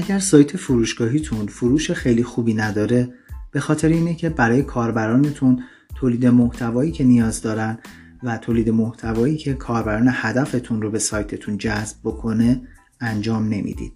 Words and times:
اگر 0.00 0.18
سایت 0.18 0.56
فروشگاهیتون 0.56 1.46
فروش 1.46 1.90
خیلی 1.90 2.22
خوبی 2.22 2.54
نداره 2.54 3.14
به 3.50 3.60
خاطر 3.60 3.88
اینه 3.88 4.14
که 4.14 4.28
برای 4.28 4.62
کاربرانتون 4.62 5.62
تولید 5.94 6.26
محتوایی 6.26 6.92
که 6.92 7.04
نیاز 7.04 7.42
دارن 7.42 7.78
و 8.22 8.38
تولید 8.38 8.70
محتوایی 8.70 9.36
که 9.36 9.54
کاربران 9.54 10.08
هدفتون 10.12 10.82
رو 10.82 10.90
به 10.90 10.98
سایتتون 10.98 11.58
جذب 11.58 11.96
بکنه 12.04 12.62
انجام 13.00 13.48
نمی‌دید. 13.48 13.92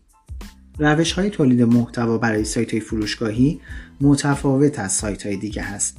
روش 0.79 1.13
های 1.13 1.31
تولید 1.31 1.63
محتوا 1.63 2.19
برای 2.19 2.45
سایت 2.45 2.71
های 2.71 2.81
فروشگاهی 2.81 3.61
متفاوت 4.01 4.79
از 4.79 4.93
سایت 4.93 5.27
های 5.27 5.37
دیگه 5.37 5.63
هست. 5.63 5.97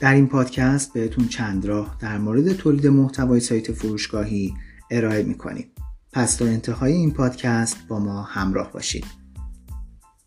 در 0.00 0.14
این 0.14 0.26
پادکست 0.26 0.92
بهتون 0.92 1.28
چند 1.28 1.66
راه 1.66 1.96
در 2.00 2.18
مورد 2.18 2.52
تولید 2.52 2.86
محتوای 2.86 3.40
سایت 3.40 3.72
فروشگاهی 3.72 4.54
ارائه 4.90 5.22
می‌کنیم. 5.22 5.66
پس 6.12 6.36
تا 6.36 6.44
انتهای 6.44 6.92
این 6.92 7.10
پادکست 7.10 7.76
با 7.88 7.98
ما 7.98 8.22
همراه 8.22 8.72
باشید. 8.72 9.04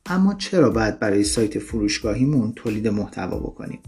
اما 0.05 0.33
چرا 0.33 0.69
باید 0.69 0.99
برای 0.99 1.23
سایت 1.23 1.59
فروشگاهیمون 1.59 2.53
تولید 2.55 2.87
محتوا 2.87 3.39
بکنیم؟ 3.39 3.79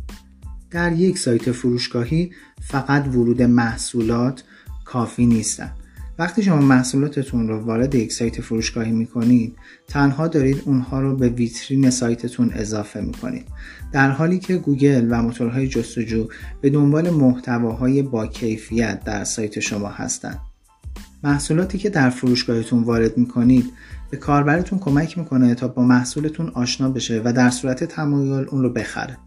در 0.72 0.94
یک 0.94 1.18
سایت 1.18 1.52
فروشگاهی 1.52 2.32
فقط 2.62 3.08
ورود 3.08 3.42
محصولات 3.42 4.44
کافی 4.86 5.26
نیستن. 5.26 5.72
وقتی 6.20 6.44
شما 6.44 6.62
محصولاتتون 6.62 7.48
رو 7.48 7.60
وارد 7.60 7.96
یک 7.96 8.14
سایت 8.14 8.42
فروشگاهی 8.42 8.92
می‌کنید 8.92 9.56
تنها 9.88 10.28
دارید 10.28 10.62
اونها 10.66 11.02
رو 11.02 11.16
به 11.16 11.30
ویترین 11.30 11.90
سایتتون 11.90 12.52
اضافه 12.54 13.02
می‌کنید 13.02 13.46
در 13.92 14.10
حالی 14.12 14.40
که 14.40 14.58
گوگل 14.58 15.08
و 15.10 15.22
موتورهای 15.22 15.68
جستجو 15.68 16.28
به 16.62 16.70
دنبال 16.70 17.10
محتواهای 17.10 18.02
با 18.02 18.28
کیفیت 18.28 19.04
در 19.04 19.24
سایت 19.24 19.60
شما 19.60 19.90
هستند 19.90 20.40
محصولاتی 21.26 21.78
که 21.78 21.90
در 21.90 22.10
فروشگاهتون 22.10 22.84
وارد 22.84 23.18
می‌کنید 23.18 23.74
به 24.10 24.18
کاربرتون 24.18 24.80
کمک 24.80 25.18
می‌کنه 25.18 25.56
تا 25.56 25.68
با 25.68 25.84
محصولتون 25.84 26.50
آشنا 26.50 26.90
بشه 26.90 27.22
و 27.26 27.34
در 27.34 27.50
صورت 27.50 27.84
تمایل 27.84 28.48
اون 28.50 28.64
رو 28.64 28.70
بخره. 28.70 29.18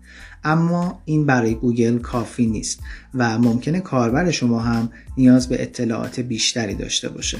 اما 0.45 1.03
این 1.05 1.27
برای 1.27 1.55
گوگل 1.55 1.99
کافی 1.99 2.47
نیست 2.47 2.81
و 3.15 3.39
ممکنه 3.39 3.81
کاربر 3.81 4.31
شما 4.31 4.61
هم 4.61 4.89
نیاز 5.17 5.49
به 5.49 5.63
اطلاعات 5.63 6.21
بیشتری 6.21 6.75
داشته 6.75 7.09
باشه. 7.09 7.39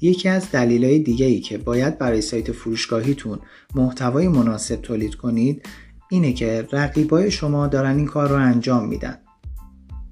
یکی 0.00 0.28
از 0.28 0.50
دلایل 0.50 1.02
دیگه 1.02 1.26
ای 1.26 1.40
که 1.40 1.58
باید 1.58 1.98
برای 1.98 2.20
سایت 2.20 2.52
فروشگاهیتون 2.52 3.38
محتوای 3.74 4.28
مناسب 4.28 4.76
تولید 4.76 5.14
کنید 5.14 5.62
اینه 6.10 6.32
که 6.32 6.68
رقیبای 6.72 7.30
شما 7.30 7.66
دارن 7.66 7.96
این 7.96 8.06
کار 8.06 8.28
رو 8.28 8.36
انجام 8.36 8.88
میدن. 8.88 9.18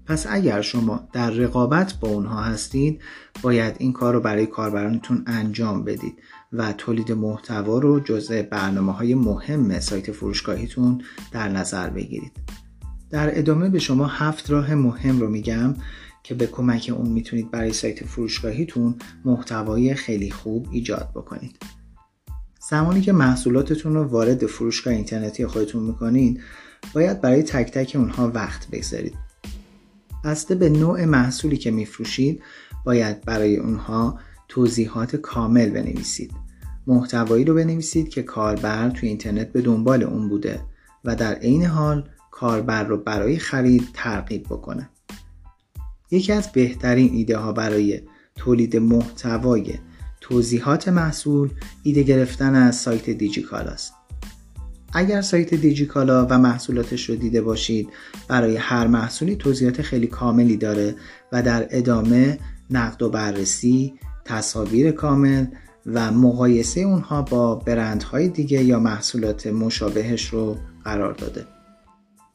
پس 0.06 0.26
اگر 0.30 0.60
شما 0.60 1.08
در 1.12 1.30
رقابت 1.30 1.94
با 2.00 2.08
اونها 2.08 2.42
هستید 2.42 3.00
باید 3.42 3.76
این 3.78 3.92
کار 3.92 4.14
رو 4.14 4.20
برای 4.20 4.46
کاربرانتون 4.46 5.24
انجام 5.26 5.84
بدید 5.84 6.18
و 6.52 6.72
تولید 6.72 7.12
محتوا 7.12 7.78
رو 7.78 8.00
جزء 8.00 8.42
برنامه 8.42 8.92
های 8.92 9.14
مهم 9.14 9.80
سایت 9.80 10.12
فروشگاهیتون 10.12 11.02
در 11.32 11.48
نظر 11.48 11.90
بگیرید. 11.90 12.32
در 13.10 13.38
ادامه 13.38 13.68
به 13.68 13.78
شما 13.78 14.06
هفت 14.06 14.50
راه 14.50 14.74
مهم 14.74 15.20
رو 15.20 15.30
میگم 15.30 15.74
که 16.22 16.34
به 16.34 16.46
کمک 16.46 16.92
اون 16.96 17.08
می‌تونید 17.08 17.50
برای 17.50 17.72
سایت 17.72 18.04
فروشگاهیتون 18.04 18.94
محتوای 19.24 19.94
خیلی 19.94 20.30
خوب 20.30 20.68
ایجاد 20.72 21.10
بکنید. 21.14 21.56
زمانی 22.70 23.00
که 23.00 23.12
محصولاتتون 23.12 23.94
رو 23.94 24.04
وارد 24.04 24.46
فروشگاه 24.46 24.94
اینترنتی 24.94 25.46
خودتون 25.46 25.82
می‌کنید 25.82 26.40
باید 26.94 27.20
برای 27.20 27.42
تک 27.42 27.70
تک 27.70 27.96
اونها 27.96 28.28
وقت 28.28 28.70
بگذارید. 28.70 29.23
بسته 30.24 30.54
به 30.54 30.68
نوع 30.68 31.04
محصولی 31.04 31.56
که 31.56 31.70
میفروشید 31.70 32.42
باید 32.84 33.24
برای 33.24 33.56
اونها 33.56 34.18
توضیحات 34.48 35.16
کامل 35.16 35.70
بنویسید. 35.70 36.32
محتوایی 36.86 37.44
رو 37.44 37.54
بنویسید 37.54 38.08
که 38.08 38.22
کاربر 38.22 38.90
توی 38.90 39.08
اینترنت 39.08 39.52
به 39.52 39.60
دنبال 39.60 40.02
اون 40.02 40.28
بوده 40.28 40.60
و 41.04 41.16
در 41.16 41.34
عین 41.34 41.64
حال 41.64 42.08
کاربر 42.30 42.84
رو 42.84 42.96
برای 42.96 43.38
خرید 43.38 43.88
ترغیب 43.94 44.42
بکنه. 44.42 44.90
یکی 46.10 46.32
از 46.32 46.52
بهترین 46.52 47.14
ایده 47.14 47.36
ها 47.36 47.52
برای 47.52 48.00
تولید 48.36 48.76
محتوای 48.76 49.74
توضیحات 50.20 50.88
محصول 50.88 51.50
ایده 51.82 52.02
گرفتن 52.02 52.54
از 52.54 52.76
سایت 52.76 53.10
دیجیکال 53.10 53.66
است 53.68 53.92
اگر 54.94 55.20
سایت 55.20 55.54
دیجیکالا 55.54 56.26
و 56.30 56.38
محصولاتش 56.38 57.10
رو 57.10 57.16
دیده 57.16 57.42
باشید 57.42 57.88
برای 58.28 58.56
هر 58.56 58.86
محصولی 58.86 59.36
توضیحات 59.36 59.82
خیلی 59.82 60.06
کاملی 60.06 60.56
داره 60.56 60.94
و 61.32 61.42
در 61.42 61.66
ادامه 61.70 62.38
نقد 62.70 63.02
و 63.02 63.10
بررسی 63.10 63.94
تصاویر 64.24 64.90
کامل 64.90 65.46
و 65.86 66.12
مقایسه 66.12 66.80
اونها 66.80 67.22
با 67.22 67.54
برندهای 67.54 68.28
دیگه 68.28 68.64
یا 68.64 68.80
محصولات 68.80 69.46
مشابهش 69.46 70.26
رو 70.26 70.56
قرار 70.84 71.12
داده. 71.12 71.44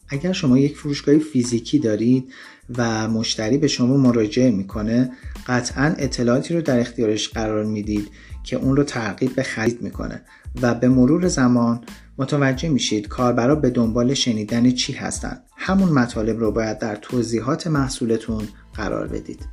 اگر 0.09 0.31
شما 0.31 0.57
یک 0.57 0.77
فروشگاه 0.77 1.17
فیزیکی 1.17 1.79
دارید 1.79 2.33
و 2.77 3.07
مشتری 3.07 3.57
به 3.57 3.67
شما 3.67 3.97
مراجعه 3.97 4.51
می‌کنه 4.51 5.11
قطعا 5.47 5.95
اطلاعاتی 5.97 6.53
رو 6.53 6.61
در 6.61 6.79
اختیارش 6.79 7.29
قرار 7.29 7.65
می‌دید 7.65 8.07
که 8.43 8.55
اون 8.55 8.75
رو 8.75 8.83
ترغیب 8.83 9.35
به 9.35 9.43
خرید 9.43 9.81
می‌کنه 9.81 10.21
و 10.61 10.73
به 10.73 10.89
مرور 10.89 11.27
زمان 11.27 11.81
متوجه 12.19 12.69
میشید 12.69 13.07
کاربرا 13.07 13.55
به 13.55 13.69
دنبال 13.69 14.13
شنیدن 14.13 14.71
چی 14.71 14.93
هستند. 14.93 15.43
همون 15.57 15.89
مطالب 15.89 16.39
رو 16.39 16.51
باید 16.51 16.79
در 16.79 16.95
توضیحات 16.95 17.67
محصولتون 17.67 18.47
قرار 18.73 19.07
بدید. 19.07 19.45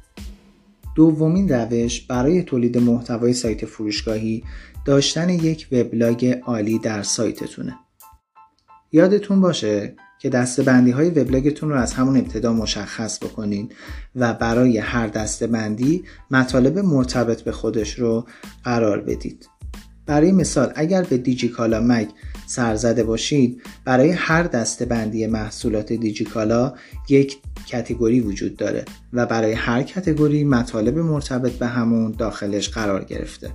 دومین 0.94 1.49
روش 1.49 2.00
برای 2.00 2.43
تولید 2.43 2.78
محتوای 2.78 3.32
سایت 3.32 3.65
فروشگاهی 3.65 4.44
داشتن 4.84 5.28
یک 5.28 5.69
وبلاگ 5.72 6.27
عالی 6.44 6.78
در 6.78 7.03
سایتتونه. 7.03 7.77
یادتون 8.93 9.41
باشه 9.41 9.97
که 10.19 10.28
دسته 10.28 10.62
بندی 10.62 10.91
های 10.91 11.10
وبلاگتون 11.10 11.69
رو 11.69 11.77
از 11.77 11.93
همون 11.93 12.16
ابتدا 12.16 12.53
مشخص 12.53 13.25
بکنید 13.25 13.75
و 14.16 14.34
برای 14.34 14.78
هر 14.78 15.06
دسته 15.06 15.47
بندی 15.47 16.04
مطالب 16.31 16.78
مرتبط 16.78 17.43
به 17.43 17.53
خودش 17.53 17.98
رو 17.98 18.27
قرار 18.65 19.00
بدید. 19.00 19.48
برای 20.06 20.33
مثال 20.33 20.72
اگر 20.75 21.03
به 21.03 21.19
دیجیکالا 21.19 21.81
مگ 21.81 22.09
سرزده 22.47 23.05
باشید 23.05 23.62
برای 23.84 24.11
هر 24.11 24.43
دسته 24.43 24.84
بندی 24.84 25.27
محصولات 25.27 25.93
دیجیکالا 25.93 26.75
یک 27.09 27.39
کتگوری 27.67 28.21
وجود 28.21 28.56
داره 28.56 28.84
و 29.12 29.27
برای 29.27 29.53
هر 29.53 29.83
کتگوری 29.83 30.45
مطالب 30.45 30.99
مرتبط 30.99 31.53
به 31.53 31.66
همون 31.66 32.11
داخلش 32.11 32.69
قرار 32.69 33.05
گرفته. 33.05 33.50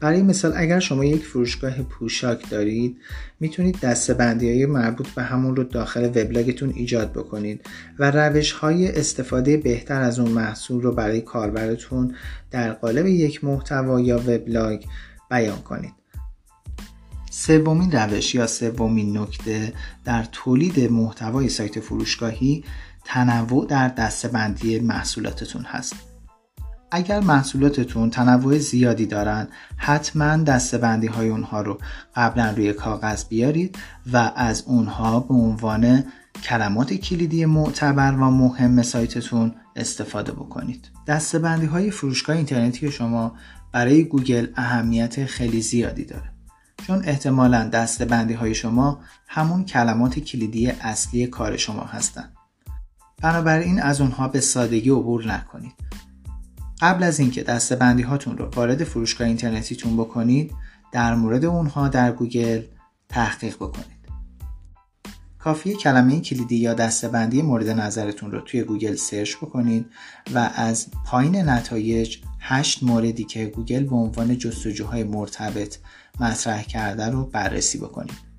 برای 0.00 0.22
مثال 0.22 0.52
اگر 0.56 0.80
شما 0.80 1.04
یک 1.04 1.24
فروشگاه 1.24 1.82
پوشاک 1.82 2.50
دارید 2.50 2.96
می‌تونید 3.40 3.80
دسته 3.80 4.14
بندی 4.14 4.50
های 4.50 4.66
مربوط 4.66 5.08
به 5.08 5.22
همون 5.22 5.56
رو 5.56 5.64
داخل 5.64 6.04
وبلاگتون 6.04 6.72
ایجاد 6.76 7.12
بکنید 7.12 7.60
و 7.98 8.10
روش 8.10 8.52
های 8.52 8.88
استفاده 8.88 9.56
بهتر 9.56 10.00
از 10.00 10.18
اون 10.18 10.30
محصول 10.30 10.82
رو 10.82 10.92
برای 10.92 11.20
کاربرتون 11.20 12.14
در 12.50 12.72
قالب 12.72 13.06
یک 13.06 13.44
محتوا 13.44 14.00
یا 14.00 14.18
وبلاگ 14.18 14.84
بیان 15.30 15.62
کنید. 15.62 15.94
سومین 17.30 17.92
روش 17.92 18.34
یا 18.34 18.46
سومین 18.46 19.18
نکته 19.18 19.72
در 20.04 20.24
تولید 20.32 20.90
محتوای 20.90 21.48
سایت 21.48 21.80
فروشگاهی 21.80 22.64
تنوع 23.04 23.66
در 23.66 23.88
دستبندی 23.88 24.78
محصولاتتون 24.78 25.62
هست. 25.62 25.94
اگر 26.90 27.20
محصولاتتون 27.20 28.10
تنوع 28.10 28.58
زیادی 28.58 29.06
دارن 29.06 29.48
حتما 29.76 30.36
دستبندی 30.36 31.06
های 31.06 31.28
اونها 31.28 31.60
رو 31.60 31.78
قبلا 32.16 32.50
روی 32.50 32.72
کاغذ 32.72 33.24
بیارید 33.24 33.78
و 34.12 34.32
از 34.36 34.64
اونها 34.66 35.20
به 35.20 35.34
عنوان 35.34 36.04
کلمات 36.42 36.94
کلیدی 36.94 37.44
معتبر 37.44 38.12
و 38.12 38.30
مهم 38.30 38.82
سایتتون 38.82 39.54
استفاده 39.76 40.32
بکنید. 40.32 40.90
دستبندی 41.06 41.66
های 41.66 41.90
فروشگاه 41.90 42.36
اینترنتی 42.36 42.90
شما 42.90 43.32
برای 43.72 44.04
گوگل 44.04 44.46
اهمیت 44.56 45.24
خیلی 45.24 45.60
زیادی 45.60 46.04
داره 46.04 46.30
چون 46.86 47.02
احتمالا 47.04 47.68
دسته 47.68 48.04
بندی 48.04 48.34
های 48.34 48.54
شما 48.54 49.00
همون 49.28 49.64
کلمات 49.64 50.18
کلیدی 50.18 50.70
اصلی 50.70 51.26
کار 51.26 51.56
شما 51.56 51.82
هستند. 51.82 52.32
بنابراین 53.22 53.82
از 53.82 54.00
اونها 54.00 54.28
به 54.28 54.40
سادگی 54.40 54.90
عبور 54.90 55.32
نکنید. 55.32 55.72
قبل 56.80 57.02
از 57.02 57.20
اینکه 57.20 57.42
دسته 57.42 57.76
بندی 57.76 58.02
هاتون 58.02 58.38
رو 58.38 58.44
وارد 58.44 58.84
فروشگاه 58.84 59.28
اینترنتیتون 59.28 59.96
بکنید 59.96 60.52
در 60.92 61.14
مورد 61.14 61.44
اونها 61.44 61.88
در 61.88 62.12
گوگل 62.12 62.62
تحقیق 63.08 63.56
بکنید. 63.56 63.99
کافیه 65.44 65.74
کلمه 65.74 66.20
کلیدی 66.20 66.56
یا 66.56 66.74
دسته‌بندی 66.74 67.42
مورد 67.42 67.68
نظرتون 67.68 68.30
رو 68.30 68.40
توی 68.40 68.62
گوگل 68.62 68.94
search 68.94 69.36
بکنید 69.36 69.86
و 70.34 70.50
از 70.54 70.86
پایین 71.06 71.36
نتایج 71.36 72.18
هشت 72.40 72.82
موردی 72.82 73.24
که 73.24 73.46
گوگل 73.46 73.84
به 73.84 73.96
عنوان 73.96 74.38
جستجوهای 74.38 75.04
مرتبط 75.04 75.78
مطرح 76.20 76.62
کرده 76.62 77.06
رو 77.06 77.24
بررسی 77.24 77.78
بکنید. 77.78 78.30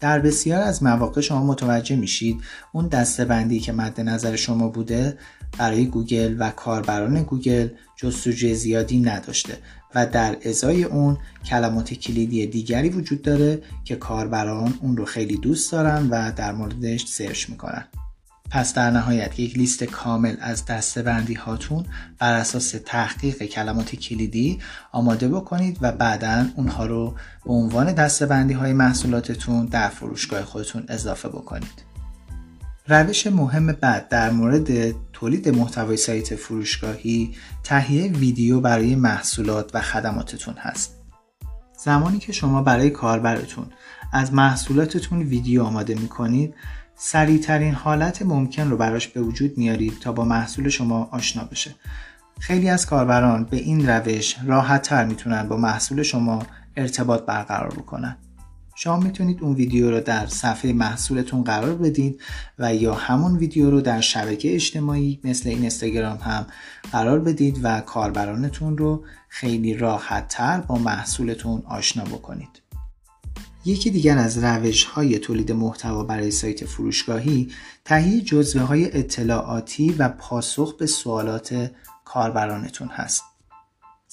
در 0.00 0.18
بسیاری 0.18 0.62
از 0.62 0.82
مواقع 0.82 1.20
شما 1.20 1.44
متوجه 1.44 1.96
میشید 1.96 2.40
اون 2.72 2.88
دسته‌بندی 2.88 3.60
که 3.60 3.72
مد 3.72 4.00
نظر 4.00 4.36
شما 4.36 4.68
بوده 4.68 5.18
برای 5.58 5.86
گوگل 5.86 6.36
و 6.38 6.50
کاربران 6.50 7.22
گوگل 7.22 7.68
جستجوی 7.96 8.54
زیادی 8.54 9.00
نداشته 9.00 9.58
و 9.94 10.06
در 10.06 10.36
ازای 10.44 10.84
اون 10.84 11.18
کلمات 11.44 11.94
کلیدی 11.94 12.46
دیگری 12.46 12.88
وجود 12.88 13.22
داره 13.22 13.62
که 13.84 13.96
کاربران 13.96 14.74
اون 14.80 14.96
رو 14.96 15.04
خیلی 15.04 15.36
دوست 15.36 15.72
دارن 15.72 16.08
و 16.10 16.32
در 16.36 16.52
موردش 16.52 17.06
search 17.06 17.50
می‌کنن 17.50 17.84
پس 18.52 18.74
در 18.74 18.90
نهایت 18.90 19.38
یک 19.38 19.58
لیست 19.58 19.84
کامل 19.84 20.36
از 20.40 20.66
دسته‌بندی 20.66 21.34
هاتون 21.34 21.86
بر 22.18 22.34
اساس 22.34 22.74
تحقیق 22.86 23.42
کلمات 23.42 23.96
کلیدی 23.96 24.58
آماده 24.92 25.28
بکنید 25.28 25.78
و 25.80 25.92
بعدا 25.92 26.46
اونها 26.56 26.86
رو 26.86 27.14
به 27.44 27.52
عنوان 27.52 27.92
دستبندی 27.92 28.54
های 28.54 28.72
محصولاتتون 28.72 29.66
در 29.66 29.88
فروشگاه 29.88 30.44
خودتون 30.44 30.84
اضافه 30.88 31.28
بکنید. 31.28 31.91
روش 32.88 33.26
مهم 33.26 33.66
بعد 33.66 34.08
در 34.08 34.30
مورد 34.30 34.94
تولید 35.12 35.48
محتوای 35.48 35.96
سایت 35.96 36.34
فروشگاهی 36.34 37.34
تهیه 37.64 38.12
ویدیو 38.12 38.60
برای 38.60 38.94
محصولات 38.94 39.70
و 39.74 39.80
خدماتتون 39.80 40.54
هست. 40.58 41.02
زمانی 41.84 42.18
که 42.18 42.32
شما 42.32 42.62
برای 42.62 42.90
کاربرتون 42.90 43.66
از 44.12 44.34
محصولاتتون 44.34 45.22
ویدیو 45.22 45.62
آماده 45.62 45.94
می 45.94 46.08
کنید 46.08 46.54
سریعترین 46.94 47.74
حالت 47.74 48.22
ممکن 48.22 48.70
رو 48.70 48.76
براش 48.76 49.08
به 49.08 49.20
وجود 49.20 49.58
میارید 49.58 49.98
تا 49.98 50.12
با 50.12 50.24
محصول 50.24 50.68
شما 50.68 51.08
آشنا 51.12 51.44
بشه 51.44 51.74
خیلی 52.40 52.68
از 52.68 52.86
کاربران 52.86 53.44
به 53.44 53.56
این 53.56 53.88
روش 53.88 54.36
راحت 54.46 54.82
تر 54.82 55.04
می‌تونن 55.04 55.48
با 55.48 55.56
محصول 55.56 56.02
شما 56.02 56.42
ارتباط 56.76 57.24
برقرار 57.24 57.74
بکنن 57.74 58.16
شما 58.82 58.96
می‌تونید 58.96 59.42
اون 59.42 59.54
ویدیو 59.54 59.90
رو 59.90 60.00
در 60.00 60.26
صفحه 60.26 60.72
محصولتون 60.72 61.44
قرار 61.44 61.74
بدید 61.74 62.20
و 62.58 62.74
یا 62.74 62.94
همون 62.94 63.36
ویدیو 63.36 63.70
رو 63.70 63.80
در 63.80 64.00
شبکه 64.00 64.54
اجتماعی 64.54 65.20
مثل 65.24 65.48
این 65.48 65.58
اینستاگرام 65.58 66.16
هم 66.16 66.46
قرار 66.92 67.20
بدید 67.20 67.60
و 67.62 67.80
کاربرانتون 67.80 68.78
رو 68.78 69.04
خیلی 69.28 69.74
راحت 69.74 70.28
تر 70.28 70.60
با 70.60 70.74
محصولتون 70.78 71.62
آشنا 71.66 72.04
بکنید 72.04 72.62
یکی 73.64 73.90
دیگر 73.90 74.18
از 74.18 74.44
روش 74.44 74.84
های 74.84 75.18
تولید 75.18 75.52
محتوا 75.52 76.04
برای 76.04 76.30
سایت 76.30 76.64
فروشگاهی 76.64 77.52
تهیه 77.84 78.20
جزوه 78.20 78.62
های 78.62 78.98
اطلاعاتی 78.98 79.92
و 79.98 80.08
پاسخ 80.08 80.76
به 80.76 80.86
سوالات 80.86 81.70
کاربرانتون 82.04 82.88
هست. 82.88 83.31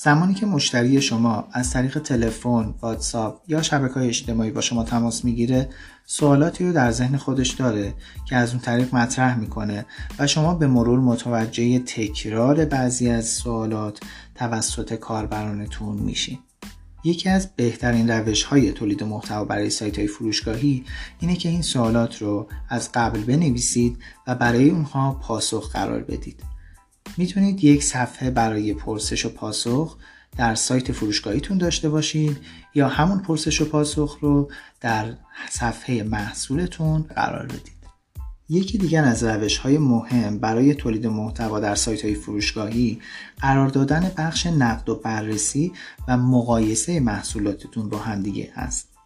زمانی 0.01 0.33
که 0.33 0.45
مشتری 0.45 1.01
شما 1.01 1.47
از 1.51 1.71
طریق 1.71 1.99
تلفن، 1.99 2.73
واتساپ 2.81 3.41
یا 3.47 3.61
شبکه 3.61 3.93
های 3.93 4.07
اجتماعی 4.07 4.51
با 4.51 4.61
شما 4.61 4.83
تماس 4.83 5.25
می‌گیره، 5.25 5.69
سوالاتی 6.05 6.65
رو 6.65 6.73
در 6.73 6.91
ذهن 6.91 7.17
خودش 7.17 7.49
داره 7.49 7.93
که 8.25 8.35
از 8.35 8.51
اون 8.51 8.59
طریق 8.59 8.95
مطرح 8.95 9.39
می‌کنه 9.39 9.85
و 10.19 10.27
شما 10.27 10.53
به 10.53 10.67
مرور 10.67 10.99
متوجه 10.99 11.79
تکرار 11.79 12.65
بعضی 12.65 13.09
از 13.09 13.27
سوالات 13.29 13.99
توسط 14.35 14.93
کاربرانتون 14.93 15.95
میشین. 15.95 16.39
یکی 17.03 17.29
از 17.29 17.55
بهترین 17.55 18.09
روش 18.09 18.43
های 18.43 18.71
تولید 18.71 19.03
محتوا 19.03 19.45
برای 19.45 19.69
سایت 19.69 19.97
های 19.97 20.07
فروشگاهی 20.07 20.83
اینه 21.19 21.35
که 21.35 21.49
این 21.49 21.61
سوالات 21.61 22.21
رو 22.21 22.47
از 22.69 22.91
قبل 22.93 23.21
بنویسید 23.21 23.97
و 24.27 24.35
برای 24.35 24.69
اونها 24.69 25.11
پاسخ 25.11 25.71
قرار 25.71 26.03
بدید. 26.03 26.58
می‌تونید 27.17 27.63
یک 27.63 27.83
صفحه 27.83 28.29
برای 28.29 28.73
پرسش 28.73 29.25
و 29.25 29.29
پاسخ 29.29 29.97
در 30.37 30.55
سایت 30.55 30.91
فروشگاهیتون 30.91 31.57
داشته 31.57 31.89
باشید 31.89 32.37
یا 32.75 32.87
همون 32.87 33.19
پرسش 33.19 33.61
و 33.61 33.65
پاسخ 33.65 34.17
رو 34.21 34.51
در 34.81 35.13
صفحه 35.49 36.03
محصولتون 36.03 37.01
قرار 37.01 37.45
بدید. 37.45 37.79
یکی 38.49 38.77
دیگر 38.77 39.03
از 39.03 39.23
روش 39.23 39.57
های 39.57 39.77
مهم 39.77 40.39
برای 40.39 40.73
تولید 40.75 41.07
محتوا 41.07 41.59
در 41.59 41.75
سایت 41.75 42.05
های 42.05 42.15
فروشگاهی 42.15 43.01
قرار 43.41 43.67
دادن 43.67 44.11
بخش 44.17 44.45
نقد 44.45 44.89
و 44.89 44.95
بررسی 44.95 45.71
و 46.07 46.17
مقایسه 46.17 46.99
محصولاتتون 46.99 47.89
با 47.89 47.97
همدیگه 47.97 48.51
هست. 48.53 48.98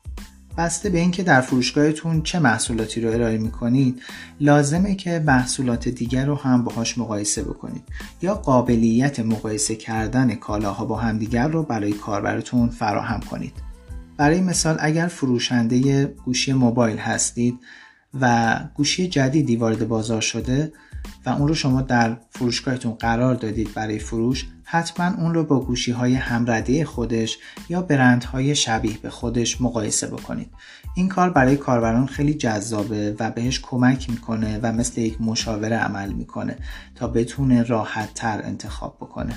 بسته 0.58 0.90
به 0.90 1.00
اینکه 1.00 1.24
در 1.24 1.42
فروشگاهتون 1.42 2.22
چه 2.22 2.40
محصولاتی 2.40 3.02
رو 3.02 3.12
ارائه 3.12 3.38
می‌کنید 3.38 4.02
لازمه 4.40 4.96
که 4.96 5.24
محصولات 5.26 5.90
دیگر 5.90 6.26
رو 6.26 6.36
هم 6.36 6.64
باهاش 6.64 6.98
مقایسه 6.98 7.44
بکنید. 7.44 7.84
یا 8.22 8.36
قابلیت 8.36 9.20
مقایسه 9.20 9.76
کردن 9.76 10.36
کالاها 10.36 10.86
با 10.86 10.98
همدیگر 10.98 11.48
رو 11.48 11.64
برای 11.64 11.94
کاربرتون 11.94 12.70
فراهم 12.70 13.20
کنید. 13.20 13.54
برای 14.18 14.42
مثال 14.42 14.78
اگر 14.80 15.08
فروشنده 15.08 16.06
گوشی 16.06 16.54
موبایل 16.54 16.98
هستید 16.98 17.60
و 18.22 18.60
گوشی 18.76 19.08
جدیدی 19.08 19.56
وارد 19.56 19.88
بازار 19.88 20.22
شده 20.22 20.74
و 21.26 21.30
اون 21.30 21.48
رو 21.48 21.56
شما 21.56 21.82
در 21.82 22.18
فروشگاهتون 22.30 22.94
قرار 22.94 23.36
دادید 23.36 23.74
برای 23.74 24.00
فروش 24.00 24.46
حتما 24.64 25.24
اون 25.24 25.34
رو 25.34 25.44
با 25.44 25.60
گوشی 25.60 25.92
های 25.92 26.14
همرده 26.14 26.86
خودش 26.86 27.38
یا 27.70 27.82
برندهای 27.82 28.56
شبیه 28.56 28.98
به 28.98 29.10
خودش 29.10 29.62
مقایسه 29.62 30.08
بکنید. 30.08 30.50
این 30.96 31.10
کار 31.10 31.30
برای 31.30 31.58
کاربران 31.58 32.06
خیلی 32.06 32.34
جذابه 32.34 33.16
و 33.20 33.32
بهش 33.32 33.60
کمک 33.60 34.10
می‌کنه 34.10 34.60
و 34.64 34.72
مثل 34.72 35.02
یک 35.02 35.22
مشاوره 35.22 35.78
عمل 35.78 36.14
می‌کنه 36.14 36.58
تا 36.96 37.08
بتونه 37.08 37.64
راحت 37.64 38.14
تر 38.14 38.42
انتخاب 38.44 38.98
بکنه. 39.02 39.34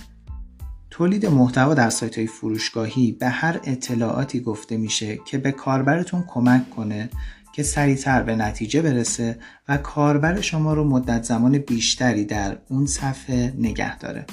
تولید 0.91 1.27
محتوا 1.27 1.75
در 1.75 1.91
سایت 1.91 2.19
های 2.19 2.27
فروشگاهی 2.27 3.13
به 3.13 3.29
هر 3.29 3.61
اطلاعاتی 3.65 4.41
گفته 4.41 4.77
میشه 4.77 5.19
که 5.27 5.39
به 5.39 5.53
کاربرتون 5.53 6.25
کمک 6.29 6.71
کنه 6.71 7.11
که 7.57 7.63
سریعتر 7.63 8.23
به 8.23 8.37
نتیجه 8.37 8.83
برسه 8.83 9.39
و 9.69 9.77
کاربر 9.77 10.41
شما 10.41 10.75
رو 10.75 10.85
مدت 10.85 11.23
زمان 11.23 11.59
بیشتری 11.59 12.25
در 12.25 12.59
اون 12.69 12.87
صفحه 12.87 13.55
نگه 13.59 13.99
داره. 13.99 14.27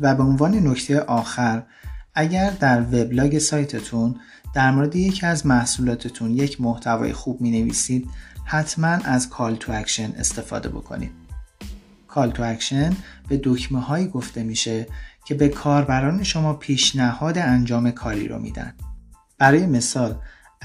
و 0.00 0.14
به 0.14 0.22
عنوان 0.22 0.68
نکته 0.68 1.00
آخر 1.00 1.62
اگر 2.14 2.50
در 2.50 2.82
وبلاگ 2.82 3.38
سایتتون 3.38 4.20
در 4.54 4.70
مورد 4.70 4.96
یکی 4.96 5.26
از 5.26 5.46
محصولاتتون 5.46 6.30
یک 6.30 6.60
محتوای 6.60 7.12
خوب 7.12 7.40
می 7.40 7.50
نویسید 7.50 8.10
حتما 8.44 8.88
از 8.88 9.28
call 9.28 9.56
to 9.56 9.72
action 9.72 10.12
استفاده 10.18 10.68
بکنید. 10.68 11.12
call 12.08 12.30
to 12.30 12.42
action 12.42 12.96
به 13.28 13.40
دکمه 13.44 13.80
هایی 13.80 14.08
گفته 14.08 14.42
میشه 14.42 14.86
که 15.24 15.34
به 15.34 15.48
کاربران 15.48 16.22
شما 16.22 16.54
پیشنهاد 16.54 17.38
انجام 17.38 17.90
کاری 17.90 18.28
رو 18.28 18.38
میدن. 18.38 18.74
برای 19.38 19.66
مثال 19.66 20.16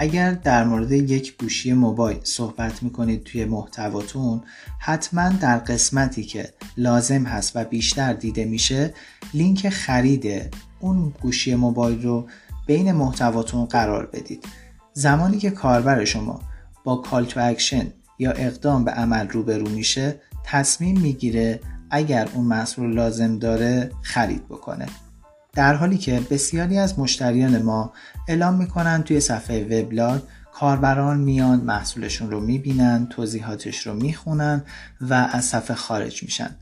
اگر 0.02 0.32
در 0.32 0.64
مورد 0.64 0.92
یک 0.92 1.38
گوشی 1.38 1.74
موبایل 1.74 2.20
صحبت 2.24 2.84
می‌کنید 2.84 3.24
توی 3.24 3.46
محتواتون 3.46 4.42
حتما 4.80 5.30
در 5.30 5.58
قسمتی 5.58 6.24
که 6.24 6.54
لازم 6.78 7.24
هست 7.24 7.52
و 7.56 7.64
بیشتر 7.64 8.14
دیده 8.14 8.46
میشه 8.46 8.94
لینک 9.34 9.70
خرید 9.70 10.54
اون 10.80 11.14
گوشی 11.22 11.56
موبایل 11.56 12.04
رو 12.04 12.28
بین 12.68 12.92
محتواتون 12.92 13.66
قرار 13.66 14.06
بدید. 14.06 14.46
زمانی 14.94 15.38
که 15.38 15.50
کاربر 15.50 16.06
شما 16.06 16.42
با 16.84 16.96
call 16.96 17.26
to 17.26 17.40
action 17.50 17.88
یا 18.20 18.32
اقدام 18.32 18.84
به 18.84 18.92
عمل 18.92 19.28
روبرو 19.28 19.70
میشه 19.70 20.22
تصمیم 20.44 21.00
می‌گیره 21.00 21.60
اگر 21.90 22.30
اون 22.34 22.46
محصول 22.46 22.94
لازم 22.94 23.40
داره 23.40 23.92
خرید 24.02 24.46
بکنه. 24.46 24.86
در 25.54 25.74
حالی 25.74 25.98
که 25.98 26.22
بسیاری 26.30 26.78
از 26.78 27.00
مشتریان 27.00 27.62
ما 27.62 27.94
اعلام 28.28 28.54
می‌کنن 28.54 29.04
توی 29.04 29.20
صفحه 29.20 29.64
وبلاگ 29.64 30.22
کاربران 30.54 31.20
میان 31.20 31.60
محصولشون 31.60 32.32
رو 32.32 32.40
می‌بینن 32.40 33.08
توضیحاتش 33.10 33.88
رو 33.88 33.94
می‌خونن 33.94 34.64
و 35.02 35.14
از 35.14 35.46
صفحه 35.46 35.76
خارج 35.76 36.24
میشن. 36.24 36.56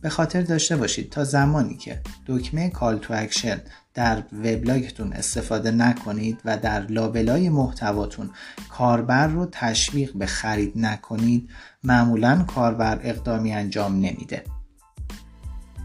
به 0.00 0.08
خاطر 0.08 0.42
داشته 0.42 0.76
باشید 0.76 1.10
تا 1.10 1.24
زمانی 1.24 1.76
که 1.76 2.00
دکمه 2.26 2.68
call 2.68 2.98
to 2.98 3.14
action 3.16 3.60
در 3.94 4.22
وبلاگتون 4.32 5.12
استفاده 5.12 5.70
نکنید 5.70 6.40
و 6.44 6.58
در 6.58 6.86
لابلای 6.86 7.48
محتواتون 7.48 8.30
کاربر 8.68 9.26
رو 9.26 9.48
تشویق 9.52 10.16
به 10.16 10.26
خرید 10.26 10.72
نکنید 10.76 11.50
معمولا 11.84 12.44
کاربر 12.54 13.00
اقدامی 13.02 13.52
انجام 13.52 13.94
نمیده. 13.94 14.44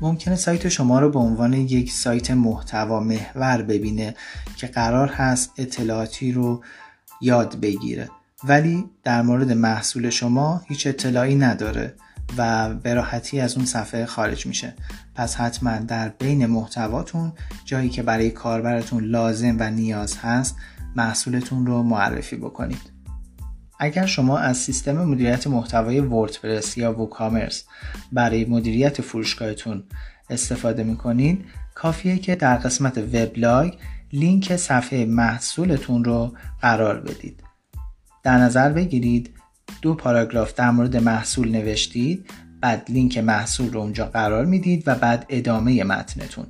ممکنه 0.01 0.35
سایت 0.35 0.69
شما 0.69 0.99
رو 0.99 1.09
به 1.09 1.19
عنوان 1.19 1.53
یک 1.53 1.91
سایت 1.91 2.31
محتوا 2.31 2.99
محور 2.99 3.61
ببینه 3.61 4.15
که 4.55 4.67
قرار 4.67 5.07
هست 5.07 5.53
اطلاعاتی 5.57 6.31
رو 6.31 6.63
یاد 7.21 7.59
بگیره. 7.59 8.09
ولی 8.43 8.85
در 9.03 9.21
مورد 9.21 9.51
محصول 9.51 10.09
شما 10.09 10.61
هیچ 10.65 10.87
اطلاعی 10.87 11.35
نداره 11.35 11.93
و 12.37 12.73
به 12.73 12.93
راحتی 12.93 13.39
از 13.39 13.55
اون 13.55 13.65
صفحه 13.65 14.05
خارج 14.05 14.45
میشه. 14.45 14.73
پس 15.15 15.35
حتما 15.35 15.77
در 15.77 16.09
بین 16.09 16.45
محتواتون 16.45 17.33
جایی 17.65 17.89
که 17.89 18.03
برای 18.03 18.29
کاربرتون 18.29 19.03
لازم 19.03 19.55
و 19.59 19.69
نیاز 19.69 20.17
هست 20.17 20.55
محصولتون 20.95 21.65
رو 21.65 21.83
معرفی 21.83 22.35
بکنید. 22.35 22.96
اگر 23.79 24.05
شما 24.05 24.37
از 24.37 24.57
سیستم 24.57 25.03
مدیریت 25.03 25.47
محتوای 25.47 25.99
وردپرس 25.99 26.77
یا 26.77 26.99
ووکامرس 26.99 27.63
برای 28.11 28.45
مدیریت 28.45 29.01
فروشگاهتون 29.01 29.83
استفاده 30.29 30.83
می‌کنید 30.83 31.45
کافیه 31.75 32.17
که 32.17 32.35
در 32.35 32.57
قسمت 32.57 32.97
وبلاگ 32.97 33.73
لینک 34.13 34.55
صفحه 34.55 35.05
محصولتون 35.05 36.03
رو 36.03 36.33
قرار 36.61 36.99
بدید. 36.99 37.43
در 38.23 38.37
نظر 38.37 38.71
بگیرید 38.71 39.29
دو 39.81 39.93
پاراگراف 39.93 40.53
در 40.53 40.71
مورد 40.71 40.97
محصول 40.97 41.51
نوشتید 41.51 42.25
بعد 42.61 42.85
لینک 42.89 43.17
محصول 43.17 43.73
رو 43.73 43.79
اونجا 43.79 44.05
قرار 44.05 44.45
می‌دید 44.45 44.83
و 44.85 44.95
بعد 44.95 45.25
ادامه 45.29 45.83
متنتون. 45.83 46.45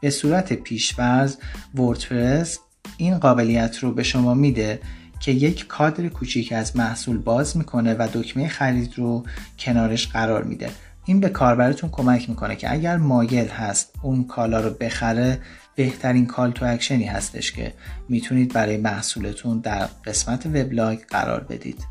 به 0.00 0.10
صورت 0.10 0.52
پیشورز 0.52 1.36
وردپرس 1.74 2.58
این 2.96 3.18
قابلیت 3.18 3.78
رو 3.78 3.92
به 3.92 4.02
شما 4.02 4.34
میده 4.34 4.80
که 5.20 5.32
یک 5.32 5.66
کادر 5.66 6.08
کوچیک 6.08 6.52
از 6.52 6.76
محصول 6.76 7.18
باز 7.18 7.56
می‌کنه 7.56 7.94
و 7.94 8.08
دکمه 8.12 8.48
خرید 8.48 8.98
رو 8.98 9.24
کنارش 9.58 10.08
قرار 10.08 10.44
میده. 10.44 10.70
این 11.04 11.20
به 11.20 11.28
کاربرتون 11.28 11.90
کمک 11.90 12.28
می‌کنه 12.28 12.56
که 12.56 12.72
اگر 12.72 12.96
مایل 12.96 13.48
هست 13.48 13.92
اون 14.02 14.24
کالا 14.24 14.60
رو 14.60 14.70
بخره 14.70 15.38
بهترین 15.76 16.26
call 16.26 16.50
to 16.50 16.66
action 16.66 16.99
ی 16.99 17.04
هستش 17.04 17.52
که 17.52 17.74
می‌تونید 18.08 18.52
برای 18.52 18.76
محصولتون 18.76 19.58
در 19.58 19.88
قسمت 20.04 20.46
وبلاگ 20.46 20.98
قرار 21.08 21.40
بدید. 21.40 21.84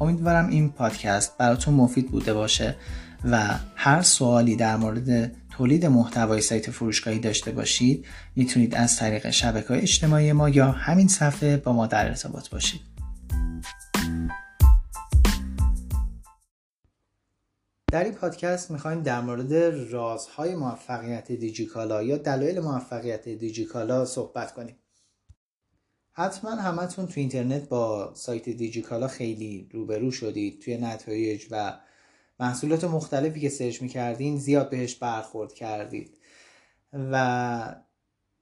امیدوارم 0.00 0.48
این 0.48 0.70
پادکست 0.70 1.38
براتون 1.38 1.74
مفید 1.74 2.10
بوده 2.10 2.34
باشه 2.34 2.76
و 3.24 3.48
هر 3.76 4.02
سوالی 4.02 4.56
در 4.56 4.76
مورد 4.76 5.32
تولید 5.58 5.86
محتوای 5.86 6.40
سایت 6.40 6.70
فروشگاهی 6.70 7.18
داشته 7.18 7.52
باشید 7.52 8.06
می‌تونید 8.36 8.74
از 8.74 8.96
طریق 8.96 9.30
شبکه 9.30 9.74
اجتماعی 9.74 10.32
ما 10.32 10.48
یا 10.48 10.70
همین 10.70 11.08
صفحه 11.08 11.56
با 11.56 11.72
ما 11.72 11.86
در 11.86 12.08
ارتباط 12.08 12.48
باشید. 12.48 12.80
در 17.92 18.04
این 18.04 18.12
پادکست 18.12 18.70
می‌خوایم 18.70 19.02
در 19.02 19.20
مورد 19.20 19.54
رازهای 19.92 20.54
موفقیت 20.54 21.32
دیجیکالا 21.32 22.02
یا 22.02 22.18
دلایل 22.18 22.60
موفقیت 22.60 23.28
دیجیکالا 23.28 24.04
صحبت 24.04 24.54
کنیم. 24.54 24.76
حتما 26.12 26.50
همتون 26.50 27.06
تو 27.06 27.20
اینترنت 27.20 27.68
با 27.68 28.14
سایت 28.14 28.48
دیجیکالا 28.48 29.08
خیلی 29.08 29.68
روبرو 29.72 30.10
شدید 30.10 30.60
توی 30.60 30.76
نتایج 30.76 31.46
و 31.50 31.78
محصولات 32.40 32.84
مختلفی 32.84 33.40
که 33.40 33.48
سرچ 33.48 33.82
می‌کردین 33.82 34.38
زیاد 34.38 34.70
بهش 34.70 34.94
برخورد 34.94 35.52
کردید. 35.52 36.18
و 36.92 37.82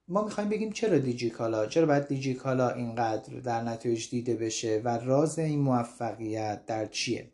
ما 0.07 0.23
می‌خوایم 0.23 0.49
بگیم 0.49 0.71
چرا 0.71 0.97
دیجیکالا؟ 0.97 1.65
چرا 1.65 1.85
باید 1.85 2.07
دیجیکالا 2.07 2.69
اینقدر 2.69 3.39
در 3.39 3.61
نتایج 3.61 4.09
دیده 4.09 4.35
بشه 4.35 4.81
و 4.85 4.97
راز 4.97 5.39
این 5.39 5.59
موفقیت 5.59 6.65
در 6.65 6.85
چیه؟ 6.85 7.31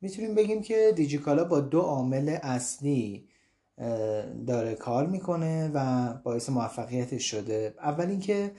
می‌تونیم 0.00 0.34
بگیم 0.34 0.62
که 0.62 0.92
دیجیکالا 0.96 1.44
با 1.44 1.60
دو 1.60 1.80
عامل 1.80 2.38
اصلی 2.42 3.28
داره 4.46 4.74
کار 4.74 5.06
می‌کنه 5.06 5.70
و 5.74 6.12
باعث 6.14 6.48
موفقیتش 6.48 7.30
شده. 7.30 7.74
اول 7.78 8.06
اینکه 8.06 8.52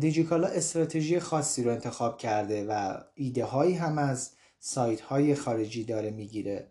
دیجیکالا 0.00 0.46
استراتژی 0.46 1.20
خاصی 1.20 1.62
رو 1.62 1.70
انتخاب 1.70 2.18
کرده 2.18 2.66
و 2.68 3.00
ایده 3.14 3.44
هایی 3.44 3.74
هم 3.74 3.98
از 3.98 4.35
سایت 4.58 5.00
های 5.00 5.34
خارجی 5.34 5.84
داره 5.84 6.10
می‌گیره. 6.10 6.68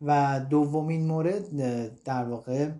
و 0.00 0.40
دومین 0.50 1.06
مورد 1.06 2.02
در 2.02 2.24
واقع 2.24 2.70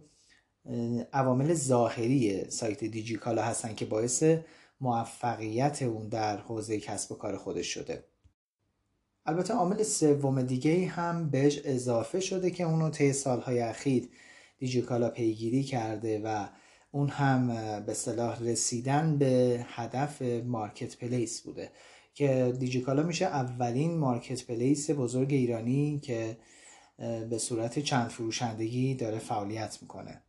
عوامل 1.13 1.55
ظاهری 1.55 2.51
سایت 2.51 2.85
دیجیکالا 2.85 3.43
هستن 3.43 3.75
که 3.75 3.85
باعث 3.85 4.25
موفقیت 4.81 5.83
اون 5.83 6.09
در 6.09 6.37
حوزه 6.37 6.81
کسب 6.81 7.13
و 7.13 7.15
کار 7.15 7.37
خودش 7.37 7.67
شده. 7.67 8.05
البته 9.27 9.55
عامل 9.55 9.83
سوم 9.83 10.43
دیگه 10.43 10.87
هم 10.87 11.31
بهش 11.31 11.61
اضافه 11.65 12.21
شده 12.21 12.51
که 12.51 12.65
اونو 12.65 12.91
طی 12.91 13.13
سالهای 13.13 13.61
اخیر 13.61 14.09
دیجیکالا 14.59 15.11
پیگیری 15.11 15.63
کرده 15.63 16.21
و 16.25 16.47
اون 16.91 17.09
هم 17.09 17.47
به 17.87 17.95
صلاح 17.95 18.43
رسیدن 18.43 19.19
به 19.19 19.65
هدف 19.69 20.23
مارکت 20.23 20.97
پلیس 20.97 21.41
بوده. 21.41 21.71
که 22.19 22.55
دیجیکالا 22.59 23.03
میشه 23.03 23.25
اولین 23.25 23.99
مارکت 23.99 24.47
پلیس 24.47 24.91
بزرگ 24.91 25.33
ایرانی 25.33 26.01
که 26.01 26.37
به 27.31 27.39
صورت 27.39 27.79
چند 27.79 28.09
فروشندگی 28.09 28.95
داره 28.95 29.19
فعالیت 29.19 29.79
می‌کنه. 29.83 30.23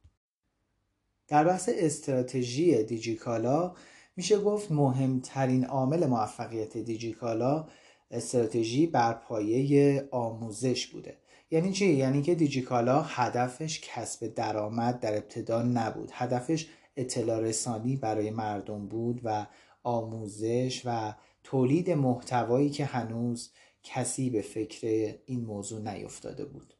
در 1.28 1.44
بحث 1.44 1.70
استراتژی 1.74 2.84
دیجیکالا 2.84 3.76
میشه 4.16 4.40
گفت 4.40 4.72
مهمترین 4.72 5.66
عامل 5.66 6.06
موفقیت 6.06 6.78
دیجیکالا 6.78 7.68
استراتژی 8.12 8.88
بر 8.88 9.14
پایه 9.14 10.08
آموزش 10.12 10.88
بوده. 10.88 11.18
یعنی 11.52 11.72
چی؟ 11.72 11.86
یعنی 11.86 12.22
که 12.22 12.36
دیجیکالا 12.36 13.02
هدفش 13.02 13.82
کسب 13.84 14.28
درآمد 14.28 15.00
در 15.00 15.18
ابتدا 15.18 15.62
نبود. 15.62 16.10
هدفش 16.14 16.68
اطلاع 16.98 17.40
رسانی 17.40 17.96
برای 17.96 18.30
مردم 18.30 18.88
بود 18.88 19.22
و 19.24 19.48
آموزش 19.84 20.82
و 20.86 21.14
تولید 21.50 21.92
محتوایی 21.92 22.70
که 22.70 22.86
هنوز 22.86 23.52
کسی 23.84 24.30
به 24.30 24.42
فکر 24.42 25.16
این 25.26 25.46
موضوع 25.46 25.94
نیفتاده 25.94 26.46
بود. 26.46 26.74